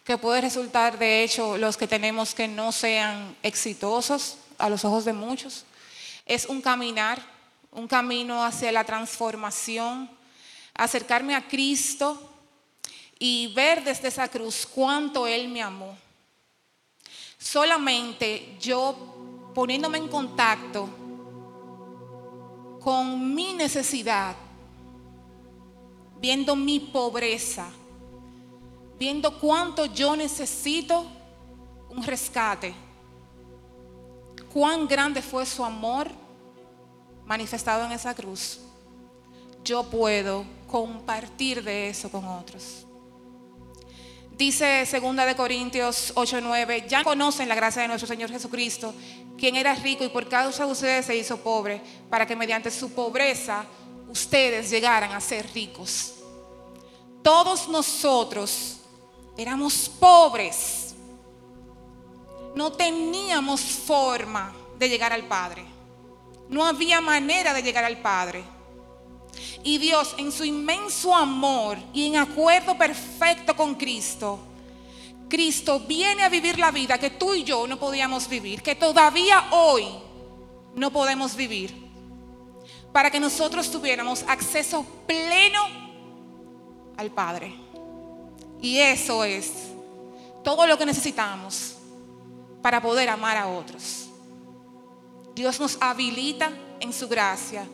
que 0.09 0.17
puede 0.17 0.41
resultar, 0.41 0.97
de 0.97 1.23
hecho, 1.23 1.55
los 1.55 1.77
que 1.77 1.87
tenemos 1.87 2.33
que 2.33 2.47
no 2.47 2.71
sean 2.71 3.37
exitosos 3.43 4.37
a 4.57 4.67
los 4.67 4.83
ojos 4.83 5.05
de 5.05 5.13
muchos, 5.13 5.65
es 6.25 6.47
un 6.47 6.63
caminar, 6.63 7.21
un 7.71 7.87
camino 7.87 8.43
hacia 8.43 8.71
la 8.71 8.83
transformación, 8.83 10.09
acercarme 10.73 11.35
a 11.35 11.47
Cristo 11.47 12.19
y 13.19 13.53
ver 13.53 13.83
desde 13.83 14.07
esa 14.07 14.27
cruz 14.27 14.65
cuánto 14.65 15.27
Él 15.27 15.47
me 15.47 15.61
amó. 15.61 15.95
Solamente 17.37 18.57
yo 18.59 19.51
poniéndome 19.53 19.99
en 19.99 20.07
contacto 20.07 20.89
con 22.81 23.35
mi 23.35 23.53
necesidad, 23.53 24.35
viendo 26.19 26.55
mi 26.55 26.79
pobreza, 26.79 27.69
viendo 28.99 29.39
cuánto 29.39 29.85
yo 29.85 30.15
necesito 30.15 31.05
un 31.89 32.03
rescate, 32.03 32.73
cuán 34.53 34.87
grande 34.87 35.21
fue 35.21 35.45
su 35.45 35.63
amor 35.63 36.09
manifestado 37.25 37.85
en 37.85 37.93
esa 37.93 38.13
cruz, 38.13 38.59
yo 39.63 39.83
puedo 39.83 40.45
compartir 40.67 41.63
de 41.63 41.89
eso 41.89 42.11
con 42.11 42.25
otros. 42.25 42.85
Dice 44.37 44.85
2 44.89 45.15
de 45.15 45.35
Corintios 45.35 46.13
8:9, 46.15 46.87
ya 46.87 47.03
conocen 47.03 47.49
la 47.49 47.55
gracia 47.55 47.81
de 47.81 47.87
nuestro 47.87 48.07
Señor 48.07 48.29
Jesucristo, 48.29 48.93
quien 49.37 49.55
era 49.55 49.75
rico 49.75 50.03
y 50.03 50.09
por 50.09 50.27
causa 50.27 50.65
de 50.65 50.71
ustedes 50.71 51.05
se 51.05 51.15
hizo 51.15 51.37
pobre, 51.37 51.81
para 52.09 52.25
que 52.25 52.35
mediante 52.35 52.71
su 52.71 52.91
pobreza 52.93 53.65
ustedes 54.09 54.69
llegaran 54.69 55.11
a 55.11 55.21
ser 55.21 55.49
ricos. 55.53 56.15
Todos 57.21 57.67
nosotros 57.67 58.78
éramos 59.39 59.89
pobres. 59.89 60.95
No 62.55 62.71
teníamos 62.71 63.61
forma 63.61 64.53
de 64.77 64.89
llegar 64.89 65.13
al 65.13 65.25
Padre. 65.25 65.63
No 66.49 66.65
había 66.65 66.99
manera 66.99 67.53
de 67.53 67.63
llegar 67.63 67.85
al 67.85 67.99
Padre. 67.99 68.43
Y 69.63 69.77
Dios 69.77 70.15
en 70.17 70.31
su 70.31 70.43
inmenso 70.43 71.15
amor 71.15 71.77
y 71.93 72.07
en 72.07 72.17
acuerdo 72.17 72.77
perfecto 72.77 73.55
con 73.55 73.75
Cristo, 73.75 74.39
Cristo 75.29 75.79
viene 75.81 76.23
a 76.23 76.29
vivir 76.29 76.57
la 76.57 76.71
vida 76.71 76.97
que 76.97 77.11
tú 77.11 77.33
y 77.33 77.43
yo 77.43 77.67
no 77.67 77.77
podíamos 77.77 78.27
vivir, 78.27 78.63
que 78.63 78.75
todavía 78.75 79.47
hoy 79.51 79.85
no 80.75 80.91
podemos 80.91 81.35
vivir, 81.35 81.73
para 82.91 83.11
que 83.11 83.19
nosotros 83.19 83.69
tuviéramos 83.69 84.23
acceso 84.27 84.83
pleno 85.05 85.61
al 86.97 87.11
Padre. 87.11 87.68
Y 88.61 88.79
eso 88.79 89.23
es 89.23 89.51
todo 90.43 90.67
lo 90.67 90.77
que 90.77 90.85
necesitamos 90.85 91.75
para 92.61 92.81
poder 92.81 93.09
amar 93.09 93.37
a 93.37 93.47
otros. 93.47 94.09
Dios 95.33 95.59
nos 95.59 95.77
habilita 95.79 96.51
en 96.79 96.91
su 96.91 97.07
gracia 97.07 97.65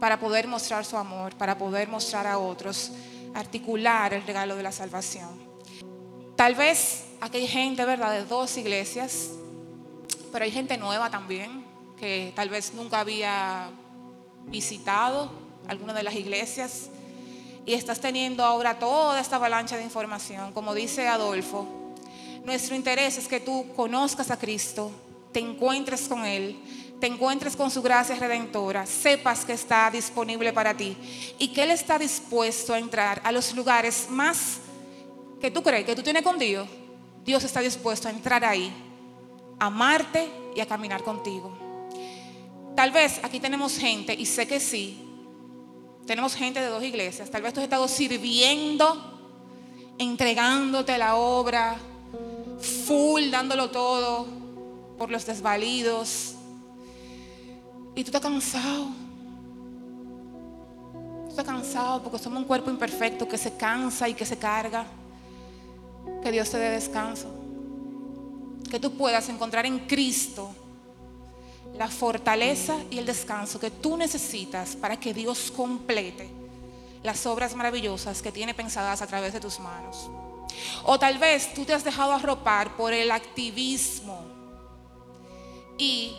para 0.00 0.18
poder 0.18 0.48
mostrar 0.48 0.84
su 0.84 0.96
amor, 0.96 1.36
para 1.36 1.56
poder 1.56 1.88
mostrar 1.88 2.26
a 2.26 2.38
otros, 2.38 2.90
articular 3.34 4.12
el 4.14 4.26
regalo 4.26 4.56
de 4.56 4.62
la 4.62 4.72
salvación. 4.72 5.30
Tal 6.36 6.54
vez 6.54 7.04
aquí 7.20 7.38
hay 7.38 7.46
gente, 7.46 7.84
¿verdad?, 7.84 8.12
de 8.12 8.24
dos 8.24 8.56
iglesias, 8.56 9.30
pero 10.32 10.44
hay 10.44 10.50
gente 10.50 10.76
nueva 10.76 11.10
también, 11.10 11.64
que 11.96 12.32
tal 12.34 12.48
vez 12.48 12.74
nunca 12.74 13.00
había 13.00 13.70
visitado 14.46 15.30
alguna 15.68 15.94
de 15.94 16.02
las 16.02 16.14
iglesias 16.14 16.90
y 17.66 17.74
estás 17.74 18.00
teniendo 18.00 18.44
ahora 18.44 18.78
toda 18.78 19.20
esta 19.20 19.36
avalancha 19.36 19.76
de 19.76 19.84
información. 19.84 20.52
Como 20.52 20.74
dice 20.74 21.08
Adolfo, 21.08 21.66
nuestro 22.44 22.76
interés 22.76 23.18
es 23.18 23.28
que 23.28 23.40
tú 23.40 23.66
conozcas 23.74 24.30
a 24.30 24.38
Cristo, 24.38 24.90
te 25.32 25.40
encuentres 25.40 26.02
con 26.08 26.24
Él, 26.24 26.56
te 27.00 27.06
encuentres 27.06 27.56
con 27.56 27.70
su 27.70 27.82
gracia 27.82 28.16
redentora, 28.16 28.86
sepas 28.86 29.44
que 29.44 29.54
está 29.54 29.90
disponible 29.90 30.52
para 30.52 30.76
ti 30.76 30.96
y 31.38 31.48
que 31.48 31.62
Él 31.62 31.70
está 31.70 31.98
dispuesto 31.98 32.74
a 32.74 32.78
entrar 32.78 33.20
a 33.24 33.32
los 33.32 33.54
lugares 33.54 34.06
más 34.10 34.58
que 35.40 35.50
tú 35.50 35.62
crees 35.62 35.84
que 35.84 35.96
tú 35.96 36.02
tienes 36.02 36.22
con 36.22 36.38
Dios. 36.38 36.68
Dios 37.24 37.42
está 37.44 37.60
dispuesto 37.60 38.08
a 38.08 38.10
entrar 38.10 38.44
ahí, 38.44 38.72
a 39.58 39.66
amarte 39.66 40.28
y 40.54 40.60
a 40.60 40.66
caminar 40.66 41.02
contigo. 41.02 41.56
Tal 42.76 42.90
vez 42.90 43.20
aquí 43.22 43.40
tenemos 43.40 43.78
gente, 43.78 44.14
y 44.14 44.26
sé 44.26 44.46
que 44.46 44.60
sí, 44.60 45.03
tenemos 46.06 46.34
gente 46.34 46.60
de 46.60 46.66
dos 46.66 46.82
iglesias. 46.82 47.30
Tal 47.30 47.42
vez 47.42 47.52
tú 47.54 47.60
has 47.60 47.64
estado 47.64 47.88
sirviendo, 47.88 48.96
entregándote 49.98 50.98
la 50.98 51.16
obra, 51.16 51.76
full, 52.60 53.30
dándolo 53.30 53.70
todo 53.70 54.26
por 54.98 55.10
los 55.10 55.24
desvalidos. 55.26 56.34
Y 57.94 58.02
tú 58.02 58.08
estás 58.08 58.20
cansado. 58.20 58.88
Tú 61.24 61.30
estás 61.30 61.44
cansado 61.44 62.02
porque 62.02 62.18
somos 62.18 62.38
un 62.38 62.44
cuerpo 62.44 62.70
imperfecto 62.70 63.26
que 63.26 63.38
se 63.38 63.56
cansa 63.56 64.08
y 64.08 64.14
que 64.14 64.26
se 64.26 64.36
carga. 64.36 64.86
Que 66.22 66.30
Dios 66.30 66.50
te 66.50 66.58
dé 66.58 66.70
descanso. 66.70 67.28
Que 68.70 68.78
tú 68.78 68.92
puedas 68.92 69.28
encontrar 69.28 69.64
en 69.66 69.80
Cristo 69.80 70.54
la 71.78 71.88
fortaleza 71.88 72.76
y 72.90 72.98
el 72.98 73.06
descanso 73.06 73.58
que 73.58 73.70
tú 73.70 73.96
necesitas 73.96 74.76
para 74.76 74.98
que 74.98 75.12
Dios 75.12 75.50
complete 75.50 76.28
las 77.02 77.26
obras 77.26 77.54
maravillosas 77.54 78.22
que 78.22 78.32
tiene 78.32 78.54
pensadas 78.54 79.02
a 79.02 79.06
través 79.06 79.32
de 79.32 79.40
tus 79.40 79.58
manos. 79.60 80.08
O 80.84 80.98
tal 80.98 81.18
vez 81.18 81.52
tú 81.52 81.64
te 81.64 81.74
has 81.74 81.84
dejado 81.84 82.12
arropar 82.12 82.76
por 82.76 82.92
el 82.92 83.10
activismo 83.10 84.22
y 85.76 86.14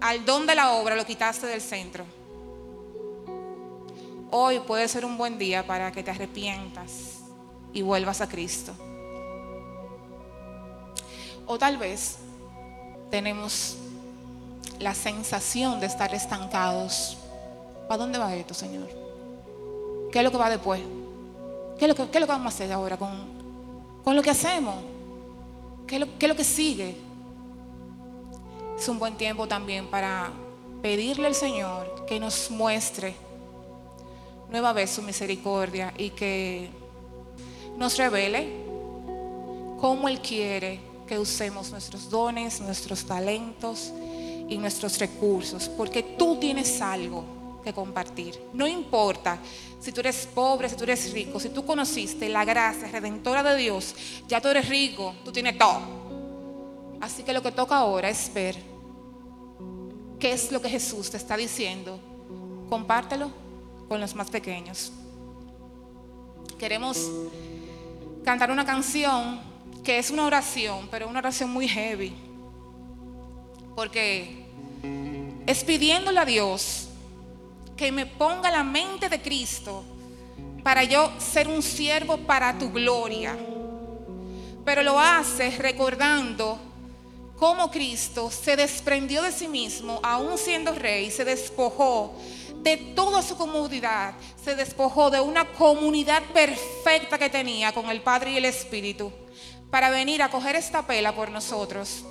al 0.00 0.24
don 0.24 0.46
de 0.46 0.54
la 0.54 0.72
obra 0.72 0.96
lo 0.96 1.04
quitaste 1.04 1.46
del 1.46 1.60
centro. 1.60 2.04
Hoy 4.30 4.60
puede 4.60 4.88
ser 4.88 5.04
un 5.04 5.18
buen 5.18 5.38
día 5.38 5.66
para 5.66 5.92
que 5.92 6.02
te 6.02 6.10
arrepientas 6.10 7.18
y 7.72 7.82
vuelvas 7.82 8.20
a 8.20 8.28
Cristo. 8.28 8.72
O 11.46 11.58
tal 11.58 11.76
vez 11.76 12.16
tenemos 13.10 13.76
la 14.82 14.94
sensación 14.94 15.80
de 15.80 15.86
estar 15.86 16.14
estancados. 16.14 17.16
¿Para 17.88 17.98
dónde 17.98 18.18
va 18.18 18.34
esto, 18.34 18.54
Señor? 18.54 18.88
¿Qué 20.10 20.18
es 20.18 20.24
lo 20.24 20.30
que 20.30 20.36
va 20.36 20.50
después? 20.50 20.80
¿Qué 21.78 21.84
es 21.84 21.88
lo 21.88 21.94
que, 21.94 22.10
qué 22.10 22.18
es 22.18 22.20
lo 22.20 22.26
que 22.26 22.32
vamos 22.32 22.52
a 22.52 22.54
hacer 22.54 22.72
ahora 22.72 22.96
con, 22.96 23.10
con 24.04 24.16
lo 24.16 24.22
que 24.22 24.30
hacemos? 24.30 24.74
¿Qué 25.86 25.96
es, 25.96 26.00
lo, 26.00 26.18
¿Qué 26.18 26.26
es 26.26 26.28
lo 26.28 26.36
que 26.36 26.44
sigue? 26.44 26.96
Es 28.78 28.88
un 28.88 28.98
buen 28.98 29.16
tiempo 29.16 29.46
también 29.46 29.86
para 29.86 30.32
pedirle 30.82 31.28
al 31.28 31.34
Señor 31.34 32.04
que 32.06 32.18
nos 32.18 32.50
muestre 32.50 33.14
nueva 34.50 34.72
vez 34.72 34.90
su 34.90 35.02
misericordia 35.02 35.94
y 35.96 36.10
que 36.10 36.68
nos 37.76 37.96
revele 37.96 38.52
cómo 39.80 40.08
Él 40.08 40.20
quiere 40.20 40.80
que 41.06 41.18
usemos 41.18 41.70
nuestros 41.70 42.10
dones, 42.10 42.60
nuestros 42.60 43.04
talentos 43.04 43.92
y 44.52 44.58
nuestros 44.58 44.98
recursos, 44.98 45.68
porque 45.68 46.02
tú 46.02 46.38
tienes 46.38 46.80
algo 46.80 47.60
que 47.62 47.72
compartir. 47.72 48.38
No 48.52 48.66
importa 48.66 49.38
si 49.80 49.92
tú 49.92 50.00
eres 50.00 50.28
pobre, 50.32 50.68
si 50.68 50.76
tú 50.76 50.84
eres 50.84 51.12
rico, 51.12 51.40
si 51.40 51.48
tú 51.48 51.64
conociste 51.64 52.28
la 52.28 52.44
gracia 52.44 52.88
redentora 52.88 53.42
de 53.42 53.56
Dios, 53.56 53.94
ya 54.28 54.40
tú 54.40 54.48
eres 54.48 54.68
rico, 54.68 55.14
tú 55.24 55.32
tienes 55.32 55.58
todo. 55.58 55.80
Así 57.00 57.22
que 57.22 57.32
lo 57.32 57.42
que 57.42 57.50
toca 57.50 57.76
ahora 57.76 58.08
es 58.08 58.32
ver 58.32 58.56
qué 60.18 60.32
es 60.32 60.52
lo 60.52 60.62
que 60.62 60.68
Jesús 60.68 61.10
te 61.10 61.16
está 61.16 61.36
diciendo. 61.36 61.98
Compártelo 62.68 63.30
con 63.88 64.00
los 64.00 64.14
más 64.14 64.30
pequeños. 64.30 64.92
Queremos 66.58 67.10
cantar 68.24 68.52
una 68.52 68.64
canción 68.64 69.40
que 69.82 69.98
es 69.98 70.10
una 70.10 70.26
oración, 70.26 70.86
pero 70.90 71.08
una 71.08 71.18
oración 71.18 71.50
muy 71.50 71.66
heavy. 71.66 72.14
Porque 73.74 74.41
es 75.46 75.64
pidiéndole 75.64 76.20
a 76.20 76.24
Dios 76.24 76.88
que 77.76 77.90
me 77.90 78.06
ponga 78.06 78.50
la 78.50 78.62
mente 78.62 79.08
de 79.08 79.20
Cristo 79.20 79.84
para 80.62 80.84
yo 80.84 81.12
ser 81.18 81.48
un 81.48 81.62
siervo 81.62 82.16
para 82.18 82.56
tu 82.56 82.70
gloria. 82.70 83.36
Pero 84.64 84.82
lo 84.82 84.98
hace 84.98 85.50
recordando 85.58 86.58
cómo 87.36 87.70
Cristo 87.70 88.30
se 88.30 88.56
desprendió 88.56 89.22
de 89.22 89.32
sí 89.32 89.48
mismo, 89.48 89.98
aún 90.04 90.38
siendo 90.38 90.72
rey, 90.72 91.10
se 91.10 91.24
despojó 91.24 92.14
de 92.58 92.76
toda 92.76 93.22
su 93.22 93.36
comodidad, 93.36 94.14
se 94.42 94.54
despojó 94.54 95.10
de 95.10 95.20
una 95.20 95.44
comunidad 95.44 96.22
perfecta 96.32 97.18
que 97.18 97.28
tenía 97.28 97.72
con 97.72 97.90
el 97.90 98.00
Padre 98.02 98.30
y 98.30 98.36
el 98.36 98.44
Espíritu, 98.44 99.12
para 99.72 99.90
venir 99.90 100.22
a 100.22 100.30
coger 100.30 100.54
esta 100.54 100.86
pela 100.86 101.12
por 101.12 101.30
nosotros 101.30 102.04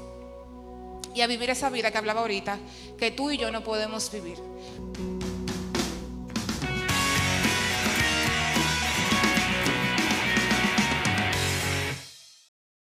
y 1.13 1.21
a 1.21 1.27
vivir 1.27 1.49
esa 1.49 1.69
vida 1.69 1.91
que 1.91 1.97
hablaba 1.97 2.21
ahorita, 2.21 2.59
que 2.97 3.11
tú 3.11 3.31
y 3.31 3.37
yo 3.37 3.51
no 3.51 3.63
podemos 3.63 4.11
vivir. 4.11 4.37